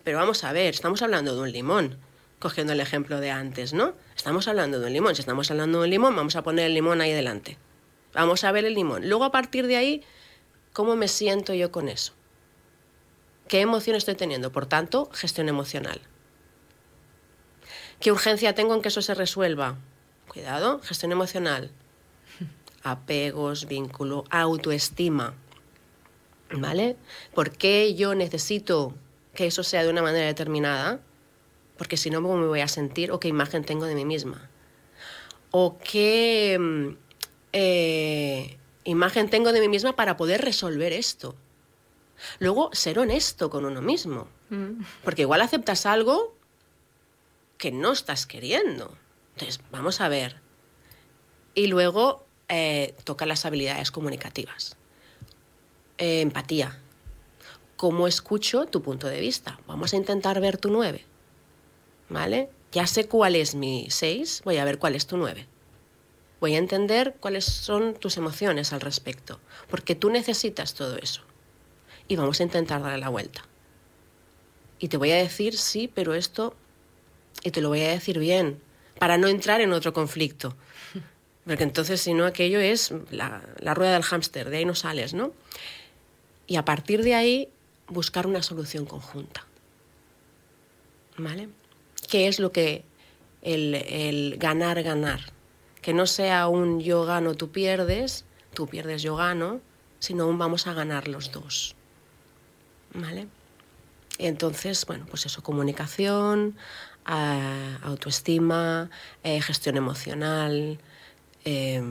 Pero 0.03 0.17
vamos 0.17 0.45
a 0.45 0.53
ver, 0.53 0.73
estamos 0.73 1.03
hablando 1.03 1.35
de 1.35 1.43
un 1.43 1.53
limón, 1.53 1.99
cogiendo 2.39 2.73
el 2.73 2.81
ejemplo 2.81 3.21
de 3.21 3.33
antes, 3.33 3.75
¿no? 3.75 3.93
Estamos 4.17 4.49
hablando 4.49 4.81
de 4.81 4.87
un 4.87 4.95
limón. 4.95 5.15
Si 5.15 5.21
estamos 5.21 5.51
hablando 5.51 5.81
de 5.81 5.85
un 5.85 5.91
limón, 5.91 6.17
vamos 6.17 6.37
a 6.37 6.43
poner 6.43 6.65
el 6.65 6.75
limón 6.75 7.03
ahí 7.03 7.13
delante. 7.13 7.59
Vamos 8.15 8.45
a 8.45 8.53
ver 8.53 8.65
el 8.65 8.73
limón. 8.73 9.11
Luego, 9.11 9.25
a 9.25 9.31
partir 9.31 9.67
de 9.67 9.77
ahí, 9.77 10.03
¿cómo 10.73 10.97
me 10.97 11.09
siento 11.09 11.53
yo 11.53 11.71
con 11.71 11.91
eso? 11.91 12.15
¿Qué 13.49 13.61
emoción 13.61 13.97
estoy 13.97 14.15
teniendo? 14.15 14.53
Por 14.53 14.67
tanto, 14.67 15.11
gestión 15.13 15.49
emocional. 15.49 16.01
¿Qué 18.01 18.11
urgencia 18.11 18.55
tengo 18.55 18.75
en 18.75 18.83
que 18.83 18.89
eso 18.89 19.03
se 19.03 19.15
resuelva? 19.15 19.77
Cuidado, 20.29 20.81
gestión 20.81 21.13
emocional. 21.13 21.71
Apegos, 22.83 23.67
vínculo, 23.67 24.25
autoestima. 24.31 25.35
¿Vale? 26.51 26.97
¿Por 27.35 27.51
qué 27.51 27.95
yo 27.95 28.15
necesito 28.15 28.95
que 29.35 29.47
eso 29.47 29.63
sea 29.63 29.83
de 29.83 29.91
una 29.91 30.03
manera 30.03 30.27
determinada? 30.27 31.01
Porque 31.77 31.97
si 31.97 32.11
no, 32.11 32.23
¿cómo 32.23 32.37
me 32.37 32.47
voy 32.47 32.61
a 32.61 32.69
sentir? 32.69 33.11
¿O 33.11 33.21
qué 33.21 33.29
imagen 33.29 33.65
tengo 33.65 33.87
de 33.87 33.95
mí 33.95 34.05
misma? 34.05 34.49
¿O 35.51 35.79
qué 35.79 36.59
eh, 37.53 38.57
imagen 38.85 39.29
tengo 39.29 39.53
de 39.53 39.61
mí 39.61 39.69
misma 39.69 39.97
para 39.97 40.17
poder 40.17 40.43
resolver 40.43 40.93
esto? 40.93 41.35
Luego, 42.39 42.71
ser 42.73 42.99
honesto 42.99 43.51
con 43.51 43.65
uno 43.65 43.83
mismo. 43.83 44.29
Mm. 44.51 44.83
Porque 45.03 45.23
igual 45.23 45.41
aceptas 45.41 45.87
algo 45.87 46.37
que 47.59 47.73
no 47.73 47.93
estás 47.93 48.27
queriendo. 48.27 48.97
Entonces, 49.35 49.61
vamos 49.71 50.01
a 50.01 50.09
ver. 50.09 50.41
Y 51.55 51.67
luego, 51.69 52.25
eh, 52.49 52.95
toca 53.05 53.27
las 53.27 53.47
habilidades 53.47 53.91
comunicativas. 53.91 54.77
Eh, 55.99 56.21
empatía. 56.21 56.81
¿Cómo 57.77 58.07
escucho 58.07 58.67
tu 58.67 58.83
punto 58.83 59.09
de 59.09 59.21
vista? 59.21 59.59
Vamos 59.67 59.93
a 59.93 59.97
intentar 59.97 60.41
ver 60.41 60.59
tu 60.59 60.71
9. 60.71 61.05
¿Vale? 62.09 62.51
Ya 62.73 62.87
sé 62.87 63.09
cuál 63.09 63.37
es 63.37 63.55
mi 63.55 63.87
6, 63.89 64.43
voy 64.45 64.59
a 64.59 64.65
ver 64.65 64.79
cuál 64.79 64.95
es 64.95 65.07
tu 65.07 65.17
9. 65.17 65.47
Voy 66.41 66.55
a 66.55 66.59
entender 66.59 67.17
cuáles 67.21 67.45
son 67.45 67.95
tus 67.95 68.17
emociones 68.17 68.73
al 68.73 68.81
respecto. 68.81 69.41
Porque 69.69 69.95
tú 69.95 70.11
necesitas 70.11 70.75
todo 70.75 70.97
eso 70.99 71.23
y 72.09 72.17
vamos 72.17 72.41
a 72.41 72.43
intentar 72.43 72.83
darle 72.83 72.99
la 72.99 73.09
vuelta. 73.09 73.45
Y 74.79 74.89
te 74.89 74.97
voy 74.97 75.13
a 75.13 75.17
decir 75.17 75.57
sí, 75.57 75.91
pero 75.93 76.15
esto, 76.15 76.55
y 77.43 77.51
te 77.51 77.61
lo 77.61 77.69
voy 77.69 77.83
a 77.83 77.89
decir 77.89 78.19
bien, 78.19 78.61
para 78.99 79.19
no 79.19 79.29
entrar 79.29 79.61
en 79.61 79.73
otro 79.73 79.93
conflicto. 79.93 80.57
Porque 81.45 81.63
entonces, 81.63 82.01
si 82.01 82.15
no, 82.15 82.27
aquello 82.27 82.61
es 82.61 82.93
la, 83.11 83.43
la 83.59 83.75
rueda 83.75 83.95
del 83.95 84.03
hámster, 84.03 84.51
de 84.51 84.59
ahí 84.59 84.65
no 84.65 84.75
sales, 84.75 85.15
¿no? 85.15 85.33
Y 86.47 86.57
a 86.57 86.65
partir 86.65 87.03
de 87.03 87.15
ahí, 87.15 87.49
buscar 87.89 88.27
una 88.27 88.43
solución 88.43 88.87
conjunta. 88.87 89.47
¿Vale? 91.17 91.49
¿Qué 92.09 92.29
es 92.29 92.39
lo 92.39 92.53
que 92.53 92.85
el, 93.43 93.75
el 93.75 94.37
ganar, 94.39 94.83
ganar? 94.83 95.21
Que 95.81 95.93
no 95.93 96.07
sea 96.07 96.49
un 96.49 96.81
yo 96.81 97.05
gano, 97.05 97.35
tú 97.35 97.51
pierdes, 97.51 98.25
tú 98.53 98.67
pierdes, 98.67 99.03
yo 99.03 99.17
gano, 99.17 99.61
sino 99.99 100.27
un 100.27 100.39
vamos 100.39 100.67
a 100.67 100.75
ganar 100.75 101.09
los 101.09 101.31
dos. 101.31 101.77
¿Vale? 102.95 103.29
Entonces, 104.19 104.85
bueno, 104.87 105.07
pues 105.09 105.27
eso, 105.27 105.43
comunicación, 105.43 106.57
eh, 107.09 107.79
autoestima, 107.83 108.91
eh, 109.23 109.41
gestión 109.41 109.77
emocional, 109.77 110.79
eh, 111.45 111.83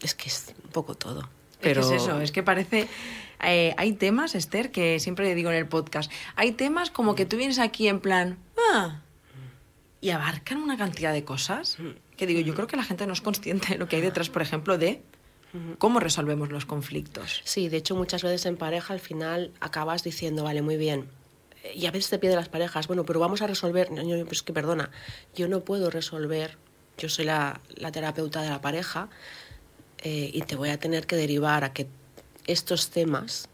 es 0.00 0.14
que 0.14 0.28
es 0.28 0.54
un 0.64 0.70
poco 0.70 0.94
todo. 0.94 1.28
Pero... 1.60 1.80
Es, 1.80 1.88
que 1.88 1.96
es 1.96 2.02
eso, 2.02 2.20
es 2.20 2.32
que 2.32 2.42
parece... 2.42 2.88
Eh, 3.44 3.74
hay 3.76 3.92
temas, 3.92 4.34
Esther, 4.34 4.72
que 4.72 4.98
siempre 4.98 5.32
digo 5.34 5.50
en 5.50 5.56
el 5.56 5.66
podcast, 5.68 6.10
hay 6.34 6.52
temas 6.52 6.90
como 6.90 7.14
que 7.14 7.24
tú 7.24 7.36
vienes 7.36 7.60
aquí 7.60 7.86
en 7.86 8.00
plan, 8.00 8.36
ah, 8.72 9.00
y 10.00 10.10
abarcan 10.10 10.58
una 10.58 10.76
cantidad 10.76 11.12
de 11.12 11.24
cosas 11.24 11.78
que 12.16 12.26
digo, 12.26 12.40
yo 12.40 12.54
creo 12.54 12.66
que 12.66 12.76
la 12.76 12.82
gente 12.82 13.06
no 13.06 13.12
es 13.12 13.20
consciente 13.20 13.74
de 13.74 13.78
lo 13.78 13.88
que 13.88 13.96
hay 13.96 14.02
detrás, 14.02 14.28
por 14.28 14.42
ejemplo, 14.42 14.76
de 14.76 15.02
¿Cómo 15.78 15.98
resolvemos 15.98 16.50
los 16.50 16.66
conflictos? 16.66 17.40
Sí, 17.44 17.68
de 17.68 17.78
hecho 17.78 17.96
muchas 17.96 18.22
veces 18.22 18.44
en 18.46 18.56
pareja 18.56 18.92
al 18.92 19.00
final 19.00 19.52
acabas 19.60 20.04
diciendo, 20.04 20.44
vale, 20.44 20.62
muy 20.62 20.76
bien. 20.76 21.08
Y 21.74 21.86
a 21.86 21.90
veces 21.90 22.10
te 22.10 22.18
piden 22.18 22.36
las 22.36 22.48
parejas, 22.48 22.86
bueno, 22.86 23.04
pero 23.04 23.18
vamos 23.18 23.42
a 23.42 23.46
resolver. 23.46 23.90
No, 23.90 24.24
pues 24.26 24.42
que 24.42 24.52
perdona, 24.52 24.90
yo 25.34 25.48
no 25.48 25.60
puedo 25.60 25.90
resolver, 25.90 26.58
yo 26.98 27.08
soy 27.08 27.24
la, 27.24 27.60
la 27.76 27.90
terapeuta 27.92 28.42
de 28.42 28.50
la 28.50 28.60
pareja 28.60 29.08
eh, 30.02 30.30
y 30.32 30.42
te 30.42 30.56
voy 30.56 30.68
a 30.68 30.78
tener 30.78 31.06
que 31.06 31.16
derivar 31.16 31.64
a 31.64 31.72
que 31.72 31.88
estos 32.46 32.90
temas 32.90 33.48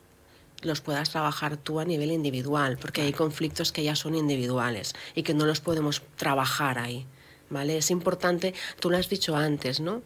los 0.63 0.81
puedas 0.81 1.11
trabajar 1.11 1.57
tú 1.57 1.81
a 1.81 1.85
nivel 1.85 2.11
individual, 2.11 2.79
porque 2.79 3.03
hay 3.03 3.13
conflictos 3.13 3.71
que 3.73 3.85
ya 3.85 3.97
son 3.97 4.15
individuales 4.15 4.95
y 5.15 5.23
que 5.23 5.35
no 5.35 5.47
los 5.47 5.61
podemos 5.61 6.03
trabajar 6.17 6.79
ahí. 6.79 7.07
¿Vale? 7.51 7.77
Es 7.77 7.91
importante, 7.91 8.55
tú 8.81 8.91
lo 8.91 8.97
has 8.97 9.09
dicho 9.09 9.37
antes, 9.37 9.79
¿no? 9.79 10.03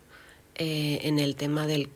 Eh, 0.59 1.01
en 1.03 1.19
el 1.19 1.37
tema 1.37 1.67
del, 1.67 1.89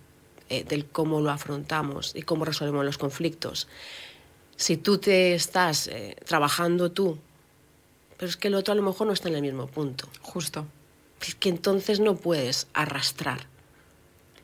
eh, 0.49 0.65
del, 0.65 0.87
cómo 0.87 1.21
lo 1.21 1.31
afrontamos 1.31 2.15
y 2.15 2.23
cómo 2.23 2.45
resolvemos 2.45 2.85
los 2.85 2.99
conflictos. 2.99 3.69
Si 4.57 4.77
tú 4.77 4.99
te 4.99 5.35
estás 5.35 5.89
eh, 5.89 6.17
trabajando 6.25 6.93
tú, 6.93 7.19
pero 8.17 8.31
es 8.31 8.37
que 8.37 8.49
el 8.49 8.55
otro 8.55 8.73
a 8.73 8.75
lo 8.77 8.83
mejor 8.83 9.07
no 9.07 9.13
está 9.13 9.29
en 9.29 9.35
el 9.35 9.43
mismo 9.43 9.67
punto. 9.67 10.09
Justo. 10.21 10.67
Es 11.21 11.35
que 11.35 11.49
entonces 11.49 12.01
no 12.01 12.17
puedes 12.17 12.69
arrastrar. 12.73 13.47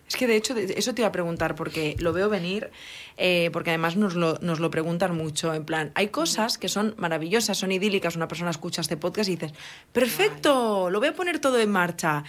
Es 0.08 0.16
que 0.16 0.26
de 0.26 0.36
hecho 0.36 0.56
eso 0.56 0.94
te 0.94 1.02
iba 1.02 1.08
a 1.08 1.12
preguntar 1.12 1.54
porque 1.54 1.94
lo 1.98 2.14
veo 2.14 2.30
venir, 2.30 2.70
eh, 3.18 3.50
porque 3.52 3.70
además 3.70 3.96
nos 3.96 4.14
lo, 4.14 4.38
nos 4.40 4.58
lo 4.58 4.70
preguntan 4.70 5.14
mucho, 5.14 5.52
en 5.52 5.64
plan, 5.64 5.92
hay 5.94 6.08
cosas 6.08 6.56
que 6.56 6.68
son 6.68 6.94
maravillosas, 6.96 7.58
son 7.58 7.72
idílicas, 7.72 8.16
una 8.16 8.26
persona 8.26 8.50
escucha 8.50 8.80
este 8.80 8.96
podcast 8.96 9.28
y 9.28 9.36
dices, 9.36 9.52
perfecto, 9.92 10.88
lo 10.88 10.98
voy 10.98 11.08
a 11.08 11.14
poner 11.14 11.40
todo 11.40 11.60
en 11.60 11.70
marcha, 11.70 12.24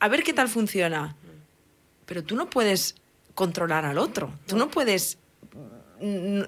a 0.00 0.08
ver 0.08 0.24
qué 0.24 0.32
tal 0.32 0.48
funciona 0.48 1.14
pero 2.10 2.24
tú 2.24 2.34
no 2.34 2.50
puedes 2.50 2.96
controlar 3.36 3.84
al 3.84 3.96
otro, 3.96 4.32
tú 4.48 4.56
no 4.56 4.68
puedes, 4.68 5.18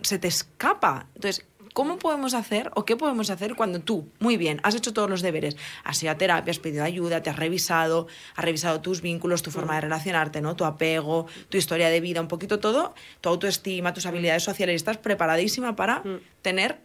se 0.03 0.19
te 0.19 0.27
escapa. 0.27 1.07
Entonces, 1.15 1.47
¿cómo 1.73 2.01
podemos 2.01 2.35
hacer 2.35 2.73
o 2.75 2.85
qué 2.85 2.97
podemos 2.97 3.31
hacer 3.31 3.55
cuando 3.55 3.79
tú, 3.79 4.09
muy 4.19 4.37
bien, 4.37 4.59
has 4.65 4.75
hecho 4.75 4.93
todos 4.93 5.09
los 5.09 5.23
deberes, 5.23 5.57
has 5.85 6.03
ido 6.03 6.11
a 6.11 6.19
terapia, 6.19 6.51
has 6.51 6.59
pedido 6.59 6.83
ayuda, 6.83 7.23
te 7.23 7.31
has 7.31 7.37
revisado, 7.37 8.09
has 8.35 8.45
revisado 8.45 8.81
tus 8.81 9.03
vínculos, 9.03 9.45
tu 9.45 9.53
forma 9.53 9.77
de 9.77 9.83
relacionarte, 9.83 10.41
¿no? 10.41 10.57
tu 10.57 10.65
apego, 10.65 11.29
tu 11.49 11.57
historia 11.59 11.91
de 11.91 12.01
vida, 12.01 12.21
un 12.21 12.27
poquito 12.27 12.59
todo, 12.59 12.93
tu 13.21 13.29
autoestima, 13.29 13.95
tus 13.95 14.07
habilidades 14.07 14.43
sociales, 14.43 14.73
y 14.73 14.77
estás 14.79 14.99
preparadísima 14.99 15.77
para 15.77 16.03
tener 16.43 16.81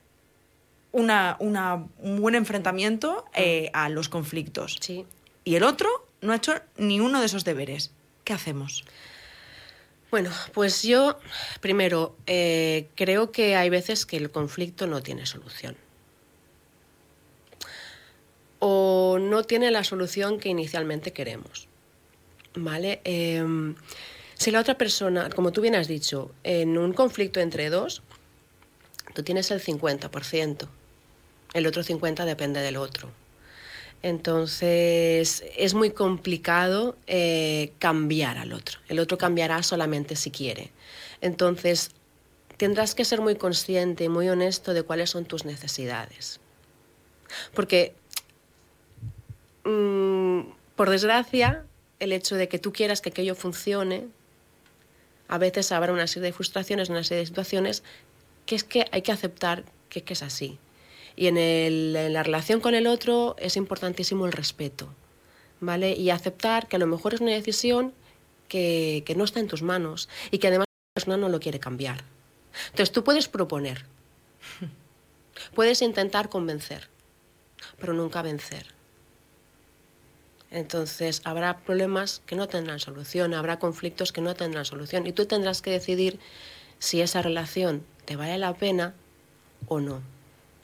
una, 0.92 1.36
una, 1.40 1.84
un 1.98 2.22
buen 2.22 2.36
enfrentamiento 2.36 3.26
eh, 3.34 3.72
a 3.74 3.90
los 3.90 4.08
conflictos. 4.08 4.78
Sí. 4.82 5.04
Y 5.46 5.56
el 5.56 5.64
otro 5.64 5.90
no 6.22 6.32
ha 6.32 6.36
hecho 6.36 6.54
ni 6.78 7.00
uno 7.00 7.20
de 7.22 7.26
esos 7.26 7.44
deberes. 7.44 7.92
¿Qué 8.28 8.34
hacemos? 8.34 8.84
Bueno, 10.12 10.32
pues 10.54 10.84
yo, 10.84 11.18
primero, 11.62 12.14
eh, 12.28 12.90
creo 12.96 13.32
que 13.32 13.56
hay 13.56 13.70
veces 13.70 14.06
que 14.06 14.18
el 14.18 14.32
conflicto 14.32 14.86
no 14.86 15.02
tiene 15.02 15.26
solución. 15.26 15.78
O 18.60 19.18
no 19.18 19.46
tiene 19.46 19.72
la 19.72 19.86
solución 19.86 20.42
que 20.42 20.50
inicialmente 20.50 21.14
queremos. 21.14 21.70
¿Vale? 22.54 23.00
Em, 23.06 23.76
si 24.34 24.52
la 24.52 24.60
otra 24.60 24.78
persona, 24.78 25.30
como 25.30 25.54
tú 25.54 25.62
bien 25.62 25.76
has 25.76 25.88
dicho, 25.88 26.36
en 26.44 26.78
un 26.78 26.92
conflicto 26.92 27.40
entre 27.40 27.70
dos, 27.70 28.02
tú 29.14 29.24
tienes 29.24 29.52
el 29.52 29.62
50%, 29.62 30.68
el 31.54 31.66
otro 31.66 31.82
50% 31.82 32.26
depende 32.26 32.60
del 32.60 32.76
otro. 32.76 33.10
Entonces 34.04 35.44
es 35.58 35.74
muy 35.74 35.92
complicado 35.92 36.96
eh, 37.08 37.74
cambiar 37.80 38.38
al 38.38 38.54
otro. 38.54 38.80
El 38.88 39.00
otro 39.00 39.18
cambiará 39.18 39.64
solamente 39.64 40.16
si 40.16 40.32
quiere. 40.32 40.72
Entonces 41.22 41.92
tendrás 42.58 42.96
que 42.96 43.06
ser 43.06 43.22
muy 43.22 43.36
consciente 43.36 44.04
y 44.04 44.10
muy 44.10 44.30
honesto 44.30 44.74
de 44.74 44.84
cuáles 44.84 45.10
son 45.10 45.26
tus 45.26 45.46
necesidades. 45.46 46.40
Porque, 47.54 47.96
mm, 49.64 50.42
por 50.76 50.90
desgracia, 50.90 51.66
el 52.00 52.12
hecho 52.12 52.36
de 52.36 52.48
que 52.48 52.60
tú 52.60 52.72
quieras 52.72 53.02
que 53.02 53.10
aquello 53.10 53.36
funcione, 53.36 54.08
a 55.28 55.38
veces 55.38 55.72
habrá 55.72 55.92
una 55.92 56.08
serie 56.08 56.28
de 56.28 56.34
frustraciones, 56.34 56.90
una 56.90 57.04
serie 57.04 57.22
de 57.22 57.26
situaciones 57.26 57.84
que 58.46 58.56
es 58.56 58.64
que 58.64 58.86
hay 58.92 59.02
que 59.02 59.12
aceptar 59.12 59.66
que 59.90 60.04
es 60.08 60.24
así. 60.24 60.60
Y 61.18 61.26
en, 61.26 62.14
la 62.14 62.22
relación 62.22 62.62
con 62.62 62.76
el 62.76 62.86
otro 62.86 63.36
es 63.40 63.58
importantísimo 63.58 64.28
el 64.28 64.32
respeto, 64.32 64.88
¿vale? 65.60 65.94
Y 65.94 66.12
aceptar 66.12 66.68
que 66.68 66.76
a 66.76 66.80
lo 66.80 66.86
mejor 66.86 67.16
es 67.16 67.22
una 67.22 67.32
decisión 67.32 67.92
que, 68.48 69.04
que 69.04 69.16
no 69.16 69.24
está 69.24 69.40
en 69.40 69.48
tus 69.48 69.64
manos 69.64 70.10
y 70.30 70.38
que 70.38 70.48
además 70.48 70.68
la 70.68 71.02
persona 71.02 71.18
no 71.18 71.28
lo 71.28 71.40
quiere 71.40 71.60
cambiar. 71.60 72.04
Entonces 72.66 72.92
tú 72.92 73.04
puedes 73.04 73.28
proponer, 73.28 73.86
puedes 75.56 75.82
intentar 75.82 76.30
convencer, 76.30 76.88
pero 77.80 77.94
nunca 77.94 78.22
vencer. 78.22 78.68
Entonces 80.52 81.22
habrá 81.24 81.58
problemas 81.58 82.22
que 82.28 82.36
no 82.36 82.48
tendrán 82.48 82.80
solución, 82.80 83.34
habrá 83.34 83.58
conflictos 83.58 84.12
que 84.12 84.22
no 84.22 84.36
tendrán 84.36 84.66
solución 84.66 85.08
y 85.08 85.14
tú 85.14 85.26
tendrás 85.26 85.64
que 85.64 85.72
decidir 85.72 86.20
si 86.78 87.02
esa 87.02 87.24
relación 87.24 87.84
te 88.06 88.16
vale 88.16 88.38
la 88.38 88.54
pena 88.54 88.94
o 89.68 89.80
no 89.80 90.04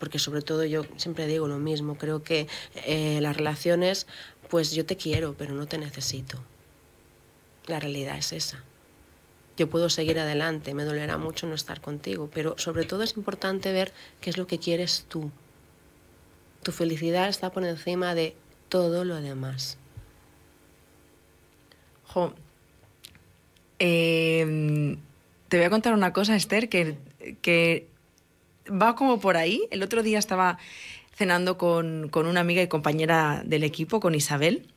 porque 0.03 0.19
sobre 0.19 0.41
todo 0.41 0.65
yo 0.65 0.83
siempre 0.97 1.27
digo 1.27 1.47
lo 1.47 1.59
mismo, 1.59 1.97
creo 1.97 2.23
que 2.23 2.49
eh, 2.85 3.19
las 3.21 3.37
relaciones, 3.37 4.05
pues 4.49 4.73
yo 4.73 4.85
te 4.85 4.97
quiero, 4.97 5.33
pero 5.37 5.53
no 5.53 5.65
te 5.65 5.77
necesito. 5.77 6.43
La 7.67 7.79
realidad 7.79 8.17
es 8.17 8.33
esa. 8.33 8.61
Yo 9.55 9.69
puedo 9.69 9.89
seguir 9.89 10.19
adelante, 10.19 10.73
me 10.73 10.83
dolerá 10.83 11.17
mucho 11.17 11.47
no 11.47 11.55
estar 11.55 11.79
contigo, 11.79 12.29
pero 12.33 12.57
sobre 12.57 12.83
todo 12.83 13.03
es 13.03 13.15
importante 13.15 13.71
ver 13.71 13.93
qué 14.19 14.29
es 14.29 14.35
lo 14.37 14.45
que 14.45 14.59
quieres 14.59 15.05
tú. 15.07 15.31
Tu 16.63 16.73
felicidad 16.73 17.29
está 17.29 17.53
por 17.53 17.63
encima 17.63 18.13
de 18.13 18.35
todo 18.67 19.05
lo 19.05 19.21
demás. 19.21 19.77
Jo, 22.07 22.33
em, 23.79 24.97
te 25.47 25.55
voy 25.55 25.65
a 25.65 25.69
contar 25.69 25.93
una 25.93 26.11
cosa, 26.11 26.35
Esther, 26.35 26.67
que, 26.67 26.97
que 27.41 27.92
va 28.69 28.95
como 28.95 29.19
por 29.19 29.37
ahí. 29.37 29.67
El 29.71 29.83
otro 29.83 30.03
día 30.03 30.19
estaba 30.19 30.57
cenando 31.15 31.57
con, 31.57 32.09
una 32.13 32.39
amiga 32.39 32.61
y 32.61 32.67
compañera 32.67 33.43
del 33.45 33.63
equipo, 33.63 33.99
con 33.99 34.15
Isabel, 34.15 34.67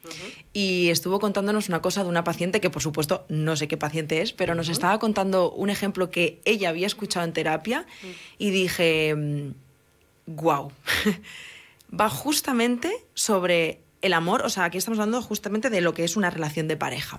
y 0.53 0.91
estuvo 0.91 1.19
contándonos 1.19 1.69
una 1.69 1.81
cosa 1.81 2.03
de 2.03 2.11
una 2.11 2.25
paciente 2.25 2.61
que, 2.61 2.69
por 2.69 2.83
supuesto, 2.83 3.25
no 3.29 3.57
sé 3.57 3.69
qué 3.69 3.77
paciente 3.77 4.21
es, 4.21 4.33
pero 4.33 4.55
nos 4.55 4.69
estaba 4.69 4.99
contando 4.99 5.51
un 5.51 5.71
ejemplo 5.71 6.11
que 6.11 6.41
ella 6.45 6.69
había 6.69 6.87
escuchado 6.87 7.25
en 7.25 7.33
terapia 7.33 7.87
y 8.37 8.51
dije, 8.51 9.15
wow, 10.27 10.71
va 12.01 12.11
justamente 12.11 12.93
sobre 13.15 13.81
el 14.03 14.13
amor, 14.13 14.43
o 14.45 14.51
sea, 14.51 14.65
aquí 14.65 14.77
estamos 14.77 14.99
hablando 14.99 15.23
justamente 15.23 15.71
de 15.71 15.81
lo 15.81 15.95
que 15.95 16.05
es 16.05 16.17
una 16.17 16.29
relación 16.29 16.69
de 16.69 16.77
pareja. 16.77 17.19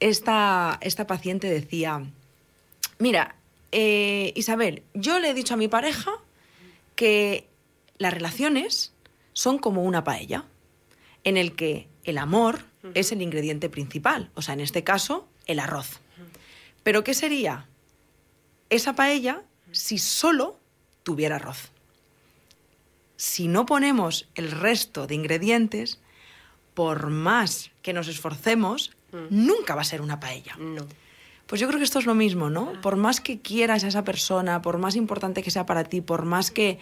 Esta, 0.00 0.78
esta 0.80 1.06
paciente 1.06 1.48
decía, 1.48 2.02
mira, 2.98 3.36
eh, 3.72 4.32
Isabel, 4.36 4.82
yo 4.94 5.18
le 5.18 5.30
he 5.30 5.34
dicho 5.34 5.54
a 5.54 5.56
mi 5.56 5.68
pareja 5.68 6.12
que 6.94 7.48
las 7.98 8.12
relaciones 8.12 8.92
son 9.32 9.58
como 9.58 9.82
una 9.82 10.04
paella, 10.04 10.44
en 11.24 11.36
el 11.36 11.54
que 11.54 11.88
el 12.04 12.18
amor 12.18 12.64
es 12.94 13.12
el 13.12 13.22
ingrediente 13.22 13.70
principal, 13.70 14.30
o 14.34 14.42
sea, 14.42 14.54
en 14.54 14.60
este 14.60 14.84
caso, 14.84 15.28
el 15.46 15.58
arroz. 15.58 16.00
Pero 16.82 17.04
¿qué 17.04 17.14
sería 17.14 17.66
esa 18.70 18.94
paella 18.94 19.42
si 19.70 19.98
solo 19.98 20.58
tuviera 21.02 21.36
arroz? 21.36 21.70
Si 23.16 23.46
no 23.46 23.66
ponemos 23.66 24.28
el 24.34 24.50
resto 24.50 25.06
de 25.06 25.14
ingredientes, 25.14 26.00
por 26.74 27.08
más 27.08 27.70
que 27.82 27.92
nos 27.92 28.08
esforcemos, 28.08 28.92
nunca 29.30 29.74
va 29.74 29.82
a 29.82 29.84
ser 29.84 30.00
una 30.00 30.18
paella. 30.18 30.56
No. 30.58 30.86
Pues 31.52 31.60
yo 31.60 31.68
creo 31.68 31.78
que 31.78 31.84
esto 31.84 31.98
es 31.98 32.06
lo 32.06 32.14
mismo, 32.14 32.48
¿no? 32.48 32.72
Por 32.80 32.96
más 32.96 33.20
que 33.20 33.42
quieras 33.42 33.84
a 33.84 33.88
esa 33.88 34.04
persona, 34.04 34.62
por 34.62 34.78
más 34.78 34.96
importante 34.96 35.42
que 35.42 35.50
sea 35.50 35.66
para 35.66 35.84
ti, 35.84 36.00
por 36.00 36.24
más 36.24 36.50
que, 36.50 36.78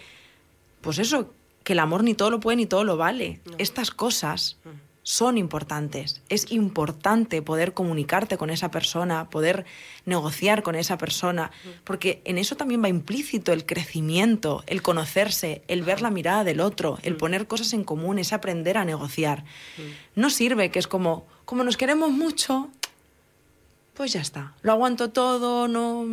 pues 0.79 0.97
eso, 0.97 1.33
que 1.65 1.73
el 1.73 1.79
amor 1.79 2.05
ni 2.05 2.13
todo 2.13 2.29
lo 2.29 2.39
puede 2.39 2.55
ni 2.55 2.65
todo 2.65 2.85
lo 2.85 2.95
vale. 2.95 3.41
Estas 3.57 3.91
cosas 3.91 4.55
mm. 4.63 4.69
son 5.03 5.37
importantes. 5.37 6.21
Es 6.29 6.53
importante 6.53 7.41
poder 7.41 7.73
comunicarte 7.73 8.37
con 8.37 8.49
esa 8.49 8.71
persona, 8.71 9.29
poder 9.29 9.65
negociar 10.05 10.63
con 10.63 10.75
esa 10.75 10.97
persona, 10.97 11.51
mm. 11.65 11.69
porque 11.83 12.21
en 12.23 12.37
eso 12.37 12.55
también 12.55 12.81
va 12.81 12.87
implícito 12.87 13.51
el 13.51 13.65
crecimiento, 13.65 14.63
el 14.67 14.81
conocerse, 14.81 15.63
el 15.67 15.83
ver 15.83 16.01
la 16.01 16.11
mirada 16.11 16.45
del 16.45 16.61
otro, 16.61 16.97
el 17.03 17.15
mm. 17.15 17.17
poner 17.17 17.45
cosas 17.45 17.73
en 17.73 17.83
común, 17.83 18.19
es 18.19 18.31
aprender 18.31 18.77
a 18.77 18.85
negociar. 18.85 19.43
No 20.15 20.29
sirve 20.29 20.71
que 20.71 20.79
es 20.79 20.87
como, 20.87 21.27
como 21.43 21.65
nos 21.65 21.75
queremos 21.75 22.11
mucho, 22.11 22.69
pues 23.93 24.13
ya 24.13 24.21
está. 24.21 24.53
Lo 24.61 24.71
aguanto 24.71 25.09
todo, 25.09 25.67
no... 25.67 26.05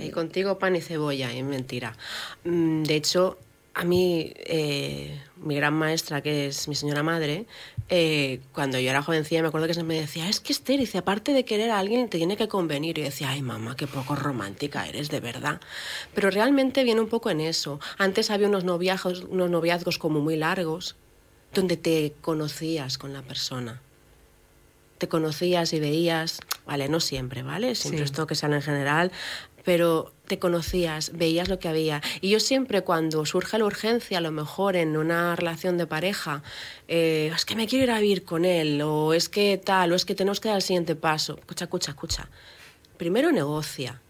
y 0.00 0.10
contigo 0.10 0.58
pan 0.58 0.76
y 0.76 0.80
cebolla, 0.80 1.32
es 1.32 1.44
mentira. 1.44 1.96
Mm, 2.44 2.82
de 2.82 2.96
hecho, 2.96 3.38
a 3.74 3.84
mí, 3.84 4.32
eh, 4.36 5.20
mi 5.36 5.56
gran 5.56 5.74
maestra, 5.74 6.22
que 6.22 6.46
es 6.46 6.68
mi 6.68 6.74
señora 6.74 7.02
madre, 7.02 7.46
eh, 7.88 8.40
cuando 8.52 8.78
yo 8.78 8.88
era 8.88 9.02
jovencilla 9.02 9.42
me 9.42 9.48
acuerdo 9.48 9.66
que 9.66 9.74
se 9.74 9.82
me 9.82 10.00
decía, 10.00 10.28
es 10.28 10.40
que 10.40 10.52
Esther, 10.52 10.78
dice, 10.78 10.98
aparte 10.98 11.32
de 11.32 11.44
querer 11.44 11.70
a 11.70 11.78
alguien, 11.78 12.08
te 12.08 12.18
tiene 12.18 12.36
que 12.36 12.48
convenir. 12.48 12.98
Y 12.98 13.02
yo 13.02 13.06
decía, 13.06 13.30
ay 13.30 13.42
mamá, 13.42 13.76
qué 13.76 13.86
poco 13.86 14.14
romántica 14.16 14.86
eres, 14.86 15.10
de 15.10 15.20
verdad. 15.20 15.60
Pero 16.14 16.30
realmente 16.30 16.84
viene 16.84 17.00
un 17.00 17.08
poco 17.08 17.30
en 17.30 17.40
eso. 17.40 17.80
Antes 17.98 18.30
había 18.30 18.48
unos 18.48 18.64
noviazgos, 18.64 19.24
unos 19.28 19.50
noviazgos 19.50 19.98
como 19.98 20.20
muy 20.20 20.36
largos, 20.36 20.96
donde 21.52 21.76
te 21.76 22.14
conocías 22.20 22.98
con 22.98 23.12
la 23.12 23.22
persona 23.22 23.80
te 24.98 25.08
conocías 25.08 25.72
y 25.72 25.80
veías, 25.80 26.40
vale, 26.66 26.88
no 26.88 27.00
siempre, 27.00 27.42
¿vale? 27.42 27.74
Siempre 27.74 28.04
esto 28.04 28.26
que 28.26 28.34
sale 28.34 28.56
en 28.56 28.62
general, 28.62 29.12
pero 29.64 30.12
te 30.26 30.38
conocías, 30.38 31.12
veías 31.14 31.48
lo 31.48 31.58
que 31.58 31.68
había. 31.68 32.02
Y 32.20 32.30
yo 32.30 32.40
siempre 32.40 32.82
cuando 32.82 33.24
surge 33.26 33.58
la 33.58 33.64
urgencia, 33.64 34.18
a 34.18 34.20
lo 34.20 34.30
mejor 34.30 34.76
en 34.76 34.96
una 34.96 35.34
relación 35.36 35.78
de 35.78 35.86
pareja, 35.86 36.42
eh, 36.86 37.32
es 37.34 37.44
que 37.44 37.56
me 37.56 37.66
quiero 37.66 37.84
ir 37.84 37.90
a 37.90 38.00
vivir 38.00 38.24
con 38.24 38.44
él, 38.44 38.80
o 38.82 39.14
es 39.14 39.28
que 39.28 39.60
tal, 39.62 39.92
o 39.92 39.94
es 39.94 40.04
que 40.04 40.14
tenemos 40.14 40.40
que 40.40 40.48
dar 40.48 40.56
el 40.56 40.62
siguiente 40.62 40.94
paso. 40.94 41.36
Escucha, 41.38 41.64
escucha, 41.64 41.90
escucha. 41.92 42.28
Primero 42.96 43.32
negocia. 43.32 44.00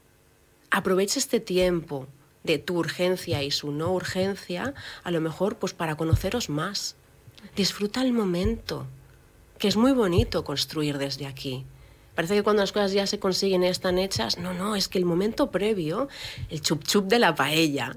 Aprovecha 0.71 1.19
este 1.19 1.41
tiempo 1.41 2.09
de 2.43 2.59
tu 2.59 2.77
urgencia 2.77 3.43
y 3.43 3.51
su 3.51 3.73
no 3.73 3.93
urgencia, 3.93 4.75
a 5.03 5.11
lo 5.11 5.21
mejor 5.21 5.57
pues 5.57 5.73
para 5.73 5.97
conoceros 5.97 6.51
más. 6.51 6.97
Disfruta 7.57 8.03
el 8.03 8.13
momento 8.13 8.87
que 9.59 9.69
es 9.69 9.77
muy 9.77 9.93
bonito 9.93 10.45
construir 10.45 10.99
desde 10.99 11.27
aquí. 11.27 11.65
Parece 12.15 12.35
que 12.35 12.43
cuando 12.43 12.63
las 12.63 12.73
cosas 12.73 12.93
ya 12.93 13.07
se 13.07 13.19
consiguen 13.19 13.65
y 13.65 13.69
están 13.69 13.99
hechas, 13.99 14.39
no, 14.39 14.55
no, 14.55 14.77
es 14.77 14.89
que 14.89 14.99
el 14.99 15.05
momento 15.05 15.51
previo, 15.51 16.09
el 16.49 16.61
chup 16.61 16.85
chup 16.85 17.07
de 17.07 17.19
la 17.19 17.35
paella, 17.35 17.97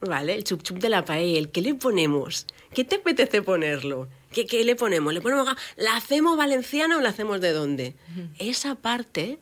¿vale? 0.00 0.34
El 0.34 0.44
chup 0.44 0.62
chup 0.62 0.78
de 0.78 0.88
la 0.88 1.04
paella, 1.04 1.38
el 1.38 1.50
¿qué 1.50 1.60
le 1.60 1.74
ponemos? 1.74 2.46
¿Qué 2.72 2.84
te 2.84 2.96
apetece 2.96 3.42
ponerlo? 3.42 4.08
¿Qué, 4.32 4.46
qué 4.46 4.64
le 4.64 4.76
ponemos? 4.76 5.12
¿Le 5.12 5.20
ponemos, 5.20 5.48
¿La 5.76 5.96
hacemos 5.96 6.36
valenciana 6.36 6.96
o 6.96 7.00
la 7.00 7.08
hacemos 7.08 7.40
de 7.40 7.52
dónde? 7.52 7.96
Esa 8.38 8.76
parte, 8.76 9.40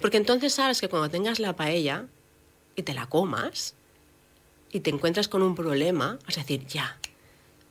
porque 0.00 0.16
entonces 0.16 0.52
sabes 0.52 0.80
que 0.80 0.88
cuando 0.88 1.08
tengas 1.08 1.38
la 1.38 1.54
paella 1.54 2.06
y 2.74 2.82
te 2.82 2.94
la 2.94 3.06
comas 3.06 3.76
y 4.72 4.80
te 4.80 4.90
encuentras 4.90 5.28
con 5.28 5.42
un 5.42 5.54
problema, 5.54 6.18
vas 6.26 6.38
a 6.38 6.40
decir, 6.40 6.66
ya, 6.66 6.98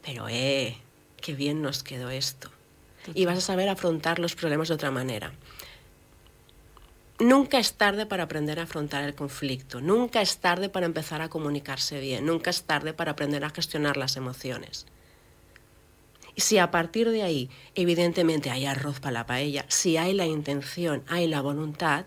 pero 0.01 0.27
eh, 0.29 0.77
qué 1.19 1.33
bien 1.33 1.61
nos 1.61 1.83
quedó 1.83 2.09
esto 2.09 2.54
y 3.13 3.25
vas 3.25 3.37
a 3.37 3.41
saber 3.41 3.69
afrontar 3.69 4.19
los 4.19 4.35
problemas 4.35 4.69
de 4.69 4.75
otra 4.75 4.91
manera. 4.91 5.33
Nunca 7.19 7.59
es 7.59 7.73
tarde 7.73 8.05
para 8.05 8.23
aprender 8.23 8.59
a 8.59 8.63
afrontar 8.63 9.03
el 9.03 9.15
conflicto, 9.15 9.79
nunca 9.79 10.21
es 10.21 10.37
tarde 10.37 10.67
para 10.67 10.85
empezar 10.85 11.21
a 11.21 11.29
comunicarse 11.29 11.99
bien, 11.99 12.25
nunca 12.25 12.49
es 12.49 12.63
tarde 12.63 12.93
para 12.93 13.11
aprender 13.11 13.45
a 13.45 13.51
gestionar 13.51 13.95
las 13.95 14.17
emociones. 14.17 14.85
Y 16.35 16.41
si 16.41 16.57
a 16.57 16.71
partir 16.71 17.09
de 17.09 17.23
ahí, 17.23 17.49
evidentemente, 17.75 18.51
hay 18.51 18.65
arroz 18.65 18.99
para 18.99 19.13
la 19.13 19.25
paella, 19.25 19.65
si 19.69 19.95
hay 19.95 20.13
la 20.13 20.25
intención, 20.25 21.03
hay 21.07 21.27
la 21.27 21.39
voluntad, 21.39 22.05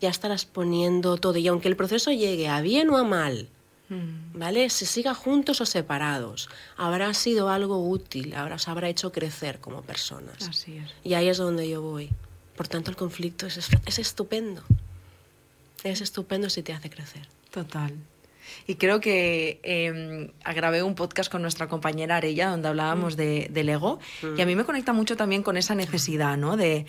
ya 0.00 0.08
estarás 0.08 0.46
poniendo 0.46 1.18
todo. 1.18 1.36
Y 1.38 1.46
aunque 1.48 1.68
el 1.68 1.76
proceso 1.76 2.10
llegue 2.10 2.48
a 2.48 2.62
bien 2.62 2.88
o 2.90 2.96
a 2.96 3.04
mal. 3.04 3.48
¿Vale? 3.88 4.70
Se 4.70 4.86
siga 4.86 5.14
juntos 5.14 5.60
o 5.60 5.66
separados, 5.66 6.48
habrá 6.76 7.12
sido 7.14 7.48
algo 7.48 7.88
útil, 7.88 8.34
habrá, 8.34 8.58
se 8.58 8.70
habrá 8.70 8.88
hecho 8.88 9.12
crecer 9.12 9.60
como 9.60 9.82
personas. 9.82 10.48
Así 10.48 10.78
es. 10.78 10.90
Y 11.02 11.14
ahí 11.14 11.28
es 11.28 11.38
donde 11.38 11.68
yo 11.68 11.82
voy. 11.82 12.10
Por 12.56 12.68
tanto, 12.68 12.90
el 12.90 12.96
conflicto 12.96 13.46
es, 13.46 13.58
es 13.86 13.98
estupendo. 13.98 14.62
Es 15.82 16.00
estupendo 16.00 16.48
si 16.48 16.62
te 16.62 16.72
hace 16.72 16.88
crecer. 16.88 17.28
Total. 17.50 17.92
Y 18.66 18.76
creo 18.76 19.00
que 19.00 19.60
eh, 19.62 20.30
grabé 20.54 20.82
un 20.82 20.94
podcast 20.94 21.30
con 21.30 21.42
nuestra 21.42 21.68
compañera 21.68 22.16
Arella 22.16 22.48
donde 22.48 22.68
hablábamos 22.68 23.14
mm. 23.14 23.16
de, 23.16 23.48
del 23.50 23.68
ego 23.68 23.98
y 24.36 24.40
a 24.40 24.46
mí 24.46 24.54
me 24.54 24.64
conecta 24.64 24.92
mucho 24.92 25.16
también 25.16 25.42
con 25.42 25.56
esa 25.56 25.74
necesidad, 25.74 26.36
¿no? 26.36 26.56
De, 26.56 26.86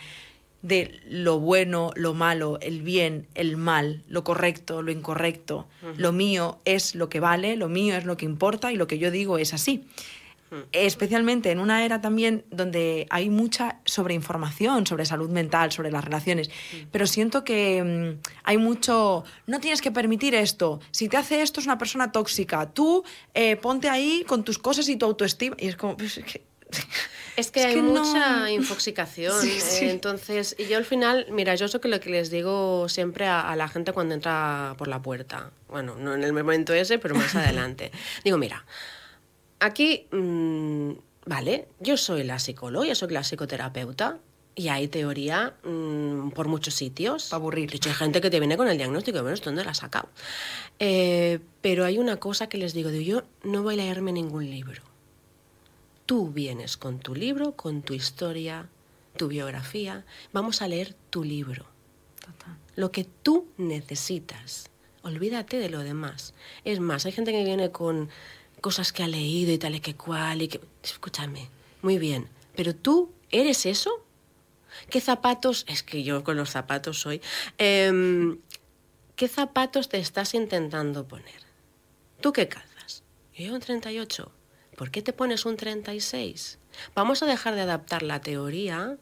de 0.66 1.00
lo 1.08 1.40
bueno, 1.40 1.92
lo 1.96 2.16
malo, 2.16 2.58
el 2.60 2.82
bien, 2.82 3.28
el 3.36 3.56
mal, 3.56 4.02
lo 4.08 4.24
correcto, 4.24 4.82
lo 4.82 4.92
incorrecto. 4.92 5.68
Lo 5.96 6.12
mío 6.12 6.58
es 6.66 6.96
lo 6.96 7.08
que 7.08 7.20
vale, 7.20 7.56
lo 7.56 7.70
mío 7.70 7.96
es 7.96 8.06
lo 8.06 8.18
que 8.18 8.26
importa 8.26 8.72
y 8.72 8.76
lo 8.76 8.88
que 8.88 8.98
yo 8.98 9.12
digo 9.12 9.38
es 9.38 9.54
así. 9.54 9.86
Especialmente 10.72 11.52
en 11.52 11.60
una 11.60 11.86
era 11.86 12.02
también 12.02 12.46
donde 12.50 13.06
hay 13.12 13.30
mucha 13.30 13.80
sobreinformación 13.86 14.88
sobre 14.88 15.06
salud 15.06 15.30
mental, 15.30 15.72
sobre 15.72 15.92
las 15.92 16.04
relaciones. 16.04 16.50
Pero 16.92 17.06
siento 17.06 17.44
que 17.44 17.84
mm, 17.84 18.28
hay 18.44 18.58
mucho. 18.58 19.24
No 19.46 19.60
tienes 19.60 19.82
que 19.82 19.92
permitir 19.92 20.34
esto. 20.34 20.80
Si 20.90 21.10
te 21.10 21.18
hace 21.18 21.42
esto, 21.42 21.60
es 21.60 21.66
una 21.68 21.78
persona 21.78 22.12
tóxica. 22.12 22.72
Tú 22.72 23.04
eh, 23.34 23.56
ponte 23.58 23.90
ahí 23.90 24.24
con 24.26 24.44
tus 24.44 24.58
cosas 24.58 24.88
y 24.90 24.96
tu 24.96 25.06
autoestima. 25.06 25.56
Y 25.60 25.68
es 25.68 25.76
como. 25.76 25.98
Pues, 25.98 26.18
es 26.18 26.26
que... 26.26 26.42
hay 27.38 27.82
mucha 27.82 28.50
infoxicación. 28.52 29.48
Eh, 29.48 29.90
entonces, 29.90 30.56
y 30.58 30.66
yo 30.68 30.78
al 30.78 30.86
final, 30.86 31.28
mira, 31.32 31.56
yo 31.56 31.66
eso 31.66 31.82
que 31.82 31.88
lo 31.88 32.00
que 32.00 32.10
les 32.10 32.30
digo 32.30 32.88
siempre 32.90 33.28
a, 33.28 33.50
a, 33.50 33.56
la 33.56 33.68
gente 33.68 33.94
cuando 33.94 34.14
entra 34.14 34.76
por 34.78 34.88
la 34.88 35.02
puerta, 35.02 35.52
bueno, 35.68 35.96
no 35.96 36.14
en 36.14 36.24
el 36.24 36.34
momento 36.34 36.74
ese, 36.74 37.00
pero 37.00 37.16
más 37.16 37.36
adelante. 37.36 37.92
Digo, 38.24 38.38
mira, 38.38 38.66
Aquí, 39.60 40.08
mm, 40.12 40.92
vale, 41.26 41.68
yo 41.80 41.98
soy 41.98 42.24
la 42.24 42.40
psicóloga, 42.40 42.86
yo 42.86 42.96
soy 42.96 43.12
la 43.12 43.24
psicoterapeuta, 43.24 44.20
y 44.54 44.70
hay 44.70 44.88
teoría 44.88 45.54
mm, 45.64 46.30
por 46.30 46.48
muchos 46.48 46.76
sitios. 46.76 47.30
Para 47.30 47.38
aburrir. 47.40 47.72
De 47.72 47.78
hecho, 47.78 47.90
hay 47.90 47.96
gente 47.96 48.22
que 48.22 48.30
te 48.30 48.40
viene 48.40 48.58
con 48.58 48.68
el 48.68 48.78
diagnóstico, 48.78 49.22
bueno, 49.22 49.38
¿dónde 49.44 49.64
la 49.64 49.72
has 49.72 49.80
sacado? 49.80 50.10
Eh, 50.80 51.40
pero 51.62 51.84
hay 51.84 51.98
una 51.98 52.18
cosa 52.18 52.48
que 52.48 52.58
les 52.58 52.74
digo, 52.74 52.90
digo, 52.90 53.04
yo 53.04 53.24
no 53.44 53.64
voy 53.64 53.74
a 53.76 53.78
leerme 53.78 54.12
ningún 54.12 54.50
libro. 54.50 54.82
Tú 56.06 56.30
vienes 56.30 56.78
con 56.78 57.00
tu 57.00 57.16
libro, 57.16 57.54
con 57.54 57.82
tu 57.82 57.94
historia, 57.94 58.70
tu 59.18 59.28
biografía, 59.28 60.06
vamos 60.34 60.62
a 60.62 60.68
leer 60.68 60.96
tu 61.10 61.24
libro. 61.24 61.66
Total. 62.20 62.58
Lo 62.76 62.92
que 62.92 63.06
tú 63.06 63.48
necesitas. 63.58 64.70
Olvídate 65.02 65.58
de 65.58 65.70
lo 65.70 65.80
demás. 65.80 66.34
Es 66.64 66.80
más, 66.80 67.06
hay 67.06 67.12
gente 67.12 67.32
que 67.32 67.44
viene 67.44 67.72
con 67.72 68.10
cosas 68.62 68.92
que 68.92 69.04
ha 69.04 69.08
leído 69.08 69.52
y 69.52 69.58
tal 69.58 69.76
y 69.76 69.80
que 69.80 69.96
cual 69.96 70.42
y 70.42 70.48
que... 70.48 70.62
Escúchame, 70.84 71.50
muy 71.82 71.98
bien, 71.98 72.28
pero 72.56 72.76
tú 72.76 73.12
eres 73.32 73.66
eso. 73.66 74.04
¿Qué 74.90 75.02
zapatos? 75.02 75.66
Es 75.68 75.84
que 75.84 76.04
yo 76.04 76.24
con 76.24 76.38
los 76.38 76.50
zapatos 76.50 77.00
soy... 77.00 77.22
Em, 77.58 78.40
¿Qué 79.16 79.28
zapatos 79.30 79.88
te 79.88 79.98
estás 79.98 80.34
intentando 80.34 81.08
poner? 81.08 81.42
¿Tú 82.20 82.34
qué 82.34 82.50
calzas? 82.50 83.04
Yo 83.34 83.54
un 83.54 83.62
38. 83.62 84.32
¿Por 84.76 84.92
qué 84.92 85.02
te 85.02 85.14
pones 85.14 85.46
un 85.46 85.56
36? 85.56 86.60
Vamos 86.94 87.24
a 87.24 87.26
dejar 87.26 87.56
de 87.56 87.62
adaptar 87.62 88.04
la 88.04 88.22
teoría 88.22 88.98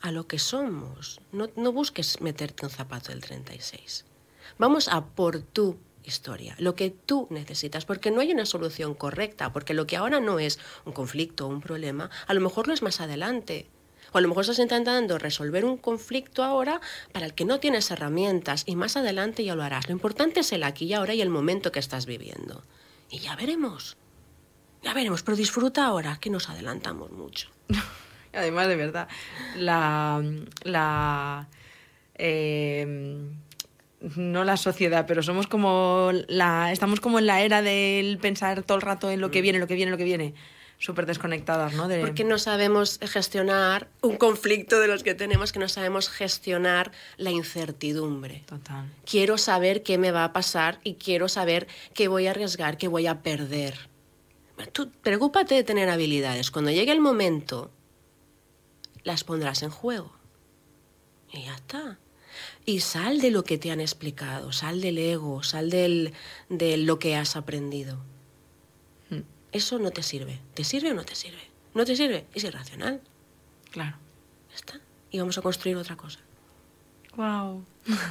a 0.00 0.12
lo 0.12 0.26
que 0.28 0.38
somos. 0.38 1.20
No, 1.32 1.72
busques 1.72 2.20
meterte 2.20 2.64
un 2.64 2.70
zapato 2.70 3.10
del 3.10 3.20
36. 3.20 4.04
Vamos 4.56 4.88
a 4.88 5.04
por 5.04 5.40
tú 5.40 5.78
historia, 6.04 6.54
lo 6.58 6.74
que 6.74 6.90
tú 6.90 7.26
necesitas, 7.30 7.84
porque 7.84 8.10
no 8.10 8.20
hay 8.20 8.32
una 8.32 8.46
solución 8.46 8.94
correcta, 8.94 9.52
porque 9.52 9.74
lo 9.74 9.86
que 9.86 9.96
ahora 9.96 10.20
no 10.20 10.38
es 10.38 10.58
un 10.86 10.92
conflicto 10.92 11.46
o 11.46 11.50
un 11.50 11.60
problema, 11.60 12.08
a 12.26 12.32
lo 12.32 12.40
mejor 12.40 12.66
lo 12.66 12.72
es 12.72 12.80
más 12.80 13.00
adelante. 13.00 13.68
O 14.12 14.18
a 14.18 14.20
lo 14.22 14.28
mejor 14.28 14.42
estás 14.42 14.58
intentando 14.58 15.18
resolver 15.18 15.66
un 15.66 15.76
conflicto 15.76 16.42
ahora 16.42 16.80
para 17.12 17.26
el 17.26 17.34
que 17.34 17.44
no 17.44 17.60
tienes 17.60 17.90
herramientas 17.90 18.62
y 18.64 18.74
más 18.74 18.96
adelante 18.96 19.44
ya 19.44 19.54
lo 19.54 19.62
harás. 19.62 19.86
Lo 19.86 19.92
importante 19.92 20.40
es 20.40 20.52
el 20.52 20.62
aquí 20.62 20.86
y 20.86 20.94
ahora 20.94 21.12
y 21.12 21.20
el 21.20 21.28
momento 21.28 21.72
que 21.72 21.78
estás 21.78 22.06
viviendo. 22.06 22.62
Y 23.10 23.18
ya 23.18 23.36
veremos. 23.36 23.98
Ya 24.82 24.94
veremos, 24.94 25.22
pero 25.22 25.36
disfruta 25.36 25.86
ahora, 25.86 26.18
que 26.20 26.30
nos 26.30 26.48
adelantamos 26.48 27.10
mucho. 27.10 27.48
Además, 28.32 28.68
de 28.68 28.76
verdad, 28.76 29.08
la... 29.56 30.22
la 30.64 31.48
eh, 32.14 32.86
no 34.00 34.44
la 34.44 34.56
sociedad, 34.56 35.06
pero 35.06 35.22
somos 35.22 35.46
como 35.46 36.10
la, 36.28 36.72
estamos 36.72 37.00
como 37.00 37.18
en 37.18 37.26
la 37.26 37.42
era 37.42 37.62
del 37.62 38.18
pensar 38.18 38.62
todo 38.62 38.76
el 38.76 38.82
rato 38.82 39.10
en 39.10 39.20
lo 39.20 39.30
que 39.30 39.40
mm. 39.40 39.42
viene, 39.42 39.58
lo 39.58 39.66
que 39.66 39.74
viene, 39.74 39.90
lo 39.90 39.98
que 39.98 40.04
viene. 40.04 40.34
Súper 40.80 41.06
desconectadas, 41.06 41.74
¿no? 41.74 41.88
De... 41.88 42.00
Porque 42.00 42.22
no 42.22 42.38
sabemos 42.38 43.00
gestionar 43.02 43.88
un 44.00 44.16
conflicto 44.16 44.78
de 44.78 44.86
los 44.86 45.02
que 45.02 45.14
tenemos, 45.14 45.50
que 45.50 45.58
no 45.58 45.68
sabemos 45.68 46.08
gestionar 46.08 46.92
la 47.16 47.32
incertidumbre. 47.32 48.44
Total. 48.46 48.86
Quiero 49.04 49.38
saber 49.38 49.82
qué 49.82 49.98
me 49.98 50.12
va 50.12 50.22
a 50.22 50.32
pasar 50.32 50.78
y 50.84 50.94
quiero 50.94 51.28
saber 51.28 51.66
qué 51.94 52.06
voy 52.06 52.28
a 52.28 52.30
arriesgar, 52.30 52.76
qué 52.76 52.86
voy 52.86 53.08
a 53.08 53.22
perder. 53.22 53.88
Tú 54.72 54.90
preocúpate 54.90 55.54
de 55.54 55.64
tener 55.64 55.88
habilidades. 55.88 56.50
Cuando 56.50 56.70
llegue 56.70 56.92
el 56.92 57.00
momento, 57.00 57.70
las 59.04 59.24
pondrás 59.24 59.62
en 59.62 59.70
juego. 59.70 60.12
Y 61.32 61.44
ya 61.44 61.54
está 61.54 61.98
y 62.64 62.80
sal 62.80 63.20
de 63.20 63.30
lo 63.30 63.44
que 63.44 63.58
te 63.58 63.70
han 63.70 63.80
explicado, 63.80 64.52
sal 64.52 64.80
del 64.80 64.98
ego, 64.98 65.42
sal 65.42 65.70
del, 65.70 66.12
de 66.48 66.76
lo 66.76 66.98
que 66.98 67.16
has 67.16 67.36
aprendido. 67.36 67.96
Hmm. 69.10 69.22
Eso 69.52 69.78
no 69.78 69.90
te 69.90 70.02
sirve. 70.02 70.40
¿Te 70.54 70.64
sirve 70.64 70.90
o 70.90 70.94
no 70.94 71.04
te 71.04 71.14
sirve? 71.14 71.40
¿No 71.74 71.84
te 71.84 71.96
sirve? 71.96 72.26
Es 72.34 72.44
irracional. 72.44 73.00
Claro. 73.70 73.96
Ya 74.50 74.56
está. 74.56 74.80
Y 75.10 75.18
vamos 75.18 75.38
a 75.38 75.42
construir 75.42 75.76
otra 75.76 75.96
cosa. 75.96 76.20
Wow. 77.16 77.64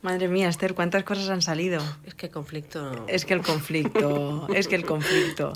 Madre 0.00 0.28
mía, 0.28 0.48
Esther, 0.48 0.74
cuántas 0.74 1.02
cosas 1.02 1.28
han 1.28 1.42
salido. 1.42 1.82
Es 2.06 2.14
que 2.14 2.26
el 2.26 2.32
conflicto. 2.32 3.04
Es 3.08 3.24
que 3.24 3.34
el 3.34 3.42
conflicto, 3.42 4.46
es 4.54 4.68
que 4.68 4.76
el 4.76 4.84
conflicto. 4.84 5.54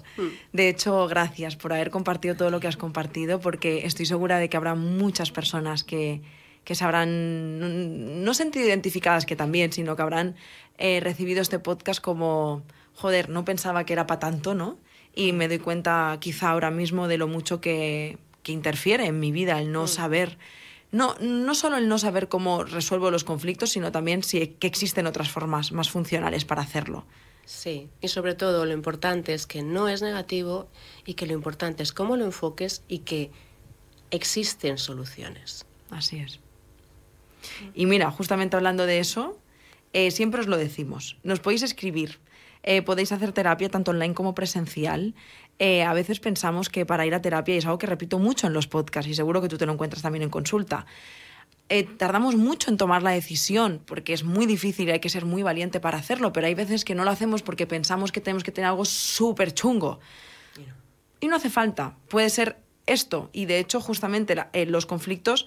De 0.52 0.68
hecho, 0.68 1.06
gracias 1.06 1.54
por 1.54 1.72
haber 1.72 1.90
compartido 1.90 2.34
todo 2.34 2.50
lo 2.50 2.58
que 2.58 2.66
has 2.66 2.76
compartido, 2.76 3.40
porque 3.40 3.86
estoy 3.86 4.04
segura 4.04 4.38
de 4.38 4.48
que 4.48 4.56
habrá 4.56 4.74
muchas 4.74 5.30
personas 5.30 5.84
que, 5.84 6.22
que 6.64 6.74
se 6.74 6.84
habrán 6.84 8.24
no 8.24 8.34
sentido 8.34 8.66
identificadas, 8.66 9.26
que 9.26 9.36
también, 9.36 9.72
sino 9.72 9.94
que 9.94 10.02
habrán 10.02 10.34
eh, 10.76 10.98
recibido 11.00 11.40
este 11.40 11.60
podcast 11.60 12.00
como, 12.00 12.64
joder, 12.94 13.28
no 13.28 13.44
pensaba 13.44 13.84
que 13.84 13.92
era 13.92 14.08
para 14.08 14.18
tanto, 14.20 14.54
¿no? 14.54 14.76
Y 15.14 15.32
me 15.32 15.46
doy 15.46 15.58
cuenta 15.58 16.16
quizá 16.20 16.50
ahora 16.50 16.72
mismo 16.72 17.06
de 17.06 17.18
lo 17.18 17.28
mucho 17.28 17.60
que, 17.60 18.18
que 18.42 18.50
interfiere 18.50 19.06
en 19.06 19.20
mi 19.20 19.30
vida 19.30 19.60
el 19.60 19.70
no 19.70 19.84
mm. 19.84 19.88
saber. 19.88 20.38
No, 20.92 21.16
no 21.20 21.54
solo 21.54 21.78
el 21.78 21.88
no 21.88 21.98
saber 21.98 22.28
cómo 22.28 22.64
resuelvo 22.64 23.10
los 23.10 23.24
conflictos, 23.24 23.70
sino 23.70 23.90
también 23.90 24.22
si 24.22 24.46
que 24.46 24.66
existen 24.66 25.06
otras 25.06 25.30
formas 25.30 25.72
más 25.72 25.90
funcionales 25.90 26.44
para 26.44 26.62
hacerlo. 26.62 27.06
Sí, 27.44 27.88
y 28.00 28.08
sobre 28.08 28.34
todo 28.34 28.64
lo 28.66 28.72
importante 28.72 29.34
es 29.34 29.46
que 29.46 29.62
no 29.62 29.88
es 29.88 30.02
negativo 30.02 30.68
y 31.04 31.14
que 31.14 31.26
lo 31.26 31.32
importante 31.32 31.82
es 31.82 31.92
cómo 31.92 32.16
lo 32.16 32.24
enfoques 32.24 32.84
y 32.88 33.00
que 33.00 33.30
existen 34.10 34.78
soluciones. 34.78 35.66
Así 35.90 36.18
es. 36.18 36.40
Y 37.74 37.86
mira, 37.86 38.10
justamente 38.10 38.56
hablando 38.56 38.86
de 38.86 39.00
eso, 39.00 39.38
eh, 39.92 40.10
siempre 40.10 40.40
os 40.40 40.46
lo 40.46 40.56
decimos. 40.56 41.16
Nos 41.22 41.40
podéis 41.40 41.62
escribir, 41.62 42.20
eh, 42.62 42.82
podéis 42.82 43.12
hacer 43.12 43.32
terapia 43.32 43.68
tanto 43.68 43.90
online 43.90 44.14
como 44.14 44.34
presencial. 44.34 45.14
Eh, 45.58 45.82
a 45.82 45.92
veces 45.92 46.20
pensamos 46.20 46.68
que 46.68 46.86
para 46.86 47.06
ir 47.06 47.14
a 47.14 47.22
terapia, 47.22 47.54
y 47.54 47.58
es 47.58 47.66
algo 47.66 47.78
que 47.78 47.86
repito 47.86 48.18
mucho 48.18 48.46
en 48.46 48.52
los 48.52 48.66
podcasts, 48.66 49.10
y 49.10 49.14
seguro 49.14 49.40
que 49.40 49.48
tú 49.48 49.58
te 49.58 49.66
lo 49.66 49.72
encuentras 49.72 50.02
también 50.02 50.22
en 50.22 50.30
consulta, 50.30 50.86
tardamos 51.96 52.36
mucho 52.36 52.70
en 52.70 52.76
tomar 52.76 53.02
la 53.02 53.12
decisión, 53.12 53.80
porque 53.86 54.12
es 54.12 54.24
muy 54.24 54.44
difícil 54.44 54.88
y 54.88 54.92
hay 54.92 55.00
que 55.00 55.08
ser 55.08 55.24
muy 55.24 55.42
valiente 55.42 55.80
para 55.80 55.96
hacerlo, 55.96 56.30
pero 56.30 56.46
hay 56.46 56.54
veces 56.54 56.84
que 56.84 56.94
no 56.94 57.02
lo 57.02 57.10
hacemos 57.10 57.42
porque 57.42 57.66
pensamos 57.66 58.12
que 58.12 58.20
tenemos 58.20 58.44
que 58.44 58.52
tener 58.52 58.68
algo 58.68 58.84
súper 58.84 59.54
chungo. 59.54 59.98
Y 61.20 61.28
no 61.28 61.36
hace 61.36 61.48
falta, 61.48 61.96
puede 62.08 62.28
ser 62.28 62.58
esto, 62.84 63.30
y 63.32 63.46
de 63.46 63.58
hecho 63.58 63.80
justamente 63.80 64.36
los 64.66 64.84
conflictos 64.84 65.46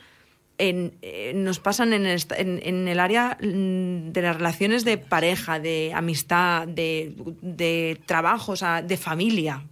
eh, 0.58 1.34
nos 1.36 1.60
pasan 1.60 1.94
en 1.94 2.06
el, 2.06 2.24
en, 2.38 2.88
el, 2.88 3.00
área 3.00 3.38
mm, 3.42 4.12
de 4.12 4.22
las 4.22 4.36
relaciones 4.36 4.86
de 4.86 4.98
pareja, 4.98 5.60
de 5.60 5.92
amistad, 5.94 6.68
de, 6.68 8.00
trabajo, 8.06 8.54
o 8.54 8.56
sea, 8.56 8.82
de 8.82 8.98
familia. 8.98 9.64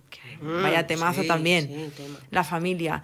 Mm, 0.42 0.62
vaya 0.62 0.88
temazo 0.88 1.24
también. 1.24 1.92
La 2.32 2.44
familia. 2.44 3.04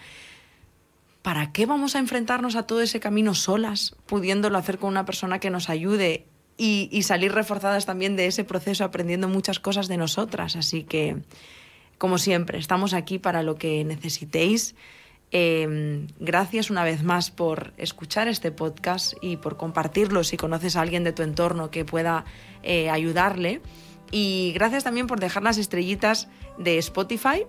¿Para 1.22 1.52
qué 1.52 1.66
vamos 1.66 1.96
a 1.96 2.00
enfrentarnos 2.00 2.56
a 2.56 2.64
todo 2.64 2.82
ese 2.82 3.00
camino 3.00 3.34
solas, 3.34 3.96
pudiéndolo 4.06 4.58
hacer 4.58 4.78
con 4.78 4.90
una 4.90 5.06
persona 5.06 5.40
que 5.40 5.50
nos 5.50 5.70
ayude 5.70 6.26
y, 6.58 6.90
y 6.92 7.04
salir 7.04 7.34
reforzadas 7.34 7.86
también 7.86 8.16
de 8.16 8.26
ese 8.26 8.44
proceso, 8.44 8.84
aprendiendo 8.84 9.28
muchas 9.28 9.60
cosas 9.60 9.88
de 9.88 9.98
nosotras? 9.98 10.56
Así 10.56 10.84
que 10.84 11.18
como 12.00 12.18
siempre, 12.18 12.58
estamos 12.58 12.94
aquí 12.94 13.20
para 13.20 13.44
lo 13.44 13.56
que 13.56 13.84
necesitéis. 13.84 14.74
Em, 15.32 16.08
gracias 16.20 16.72
una 16.72 16.84
vez 16.84 17.04
más 17.04 17.30
por 17.30 17.74
escuchar 17.78 18.28
este 18.28 18.52
podcast 18.52 19.14
y 19.22 19.38
por 19.38 19.58
compartirlo 19.58 20.24
si 20.24 20.38
conoces 20.38 20.76
a 20.76 20.82
alguien 20.82 21.04
de 21.04 21.14
tu 21.14 21.22
entorno 21.22 21.70
que 21.70 21.86
pueda 21.86 22.26
eh, 22.64 22.90
ayudarle. 22.90 23.62
Y 24.12 24.52
gracias 24.56 24.84
también 24.84 25.06
por 25.06 25.20
dejar 25.20 25.44
las 25.44 25.58
estrellitas 25.58 26.30
de 26.58 26.80
Spotify. 26.80 27.46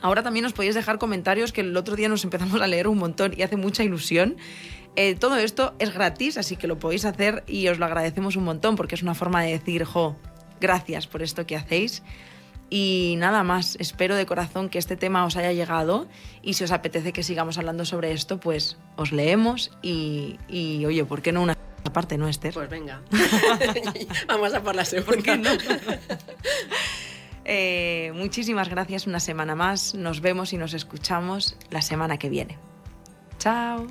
Ahora 0.00 0.22
también 0.22 0.46
os 0.46 0.52
podéis 0.52 0.74
dejar 0.74 0.98
comentarios 0.98 1.52
que 1.52 1.60
el 1.60 1.76
otro 1.76 1.96
día 1.96 2.08
nos 2.08 2.24
empezamos 2.24 2.60
a 2.60 2.66
leer 2.66 2.88
un 2.88 2.98
montón 2.98 3.34
y 3.36 3.42
hace 3.42 3.56
mucha 3.56 3.84
ilusión. 3.84 4.36
Eh, 4.96 5.14
todo 5.14 5.36
esto 5.36 5.74
es 5.78 5.92
gratis, 5.94 6.38
así 6.38 6.56
que 6.56 6.66
lo 6.66 6.78
podéis 6.78 7.04
hacer 7.04 7.44
y 7.46 7.68
os 7.68 7.78
lo 7.78 7.84
agradecemos 7.84 8.36
un 8.36 8.44
montón 8.44 8.74
porque 8.76 8.94
es 8.94 9.02
una 9.02 9.14
forma 9.14 9.42
de 9.42 9.52
decir, 9.52 9.84
jo, 9.84 10.16
gracias 10.60 11.06
por 11.06 11.22
esto 11.22 11.46
que 11.46 11.56
hacéis. 11.56 12.02
Y 12.74 13.16
nada 13.18 13.42
más, 13.42 13.76
espero 13.80 14.16
de 14.16 14.24
corazón 14.24 14.70
que 14.70 14.78
este 14.78 14.96
tema 14.96 15.26
os 15.26 15.36
haya 15.36 15.52
llegado 15.52 16.08
y 16.40 16.54
si 16.54 16.64
os 16.64 16.72
apetece 16.72 17.12
que 17.12 17.22
sigamos 17.22 17.58
hablando 17.58 17.84
sobre 17.84 18.12
esto, 18.12 18.40
pues 18.40 18.78
os 18.96 19.12
leemos 19.12 19.70
y, 19.82 20.38
y 20.48 20.82
oye, 20.86 21.04
¿por 21.04 21.20
qué 21.20 21.32
no 21.32 21.42
una 21.42 21.54
parte, 21.92 22.16
no, 22.16 22.28
Esther? 22.28 22.54
Pues 22.54 22.70
venga, 22.70 23.02
vamos 24.26 24.54
a 24.54 24.62
por 24.62 24.74
la 24.74 24.86
segunda. 24.86 25.36
no? 25.36 25.50
eh, 27.44 28.10
muchísimas 28.14 28.70
gracias 28.70 29.06
una 29.06 29.20
semana 29.20 29.54
más, 29.54 29.94
nos 29.94 30.22
vemos 30.22 30.54
y 30.54 30.56
nos 30.56 30.72
escuchamos 30.72 31.58
la 31.68 31.82
semana 31.82 32.16
que 32.16 32.30
viene. 32.30 32.56
Chao. 33.38 33.86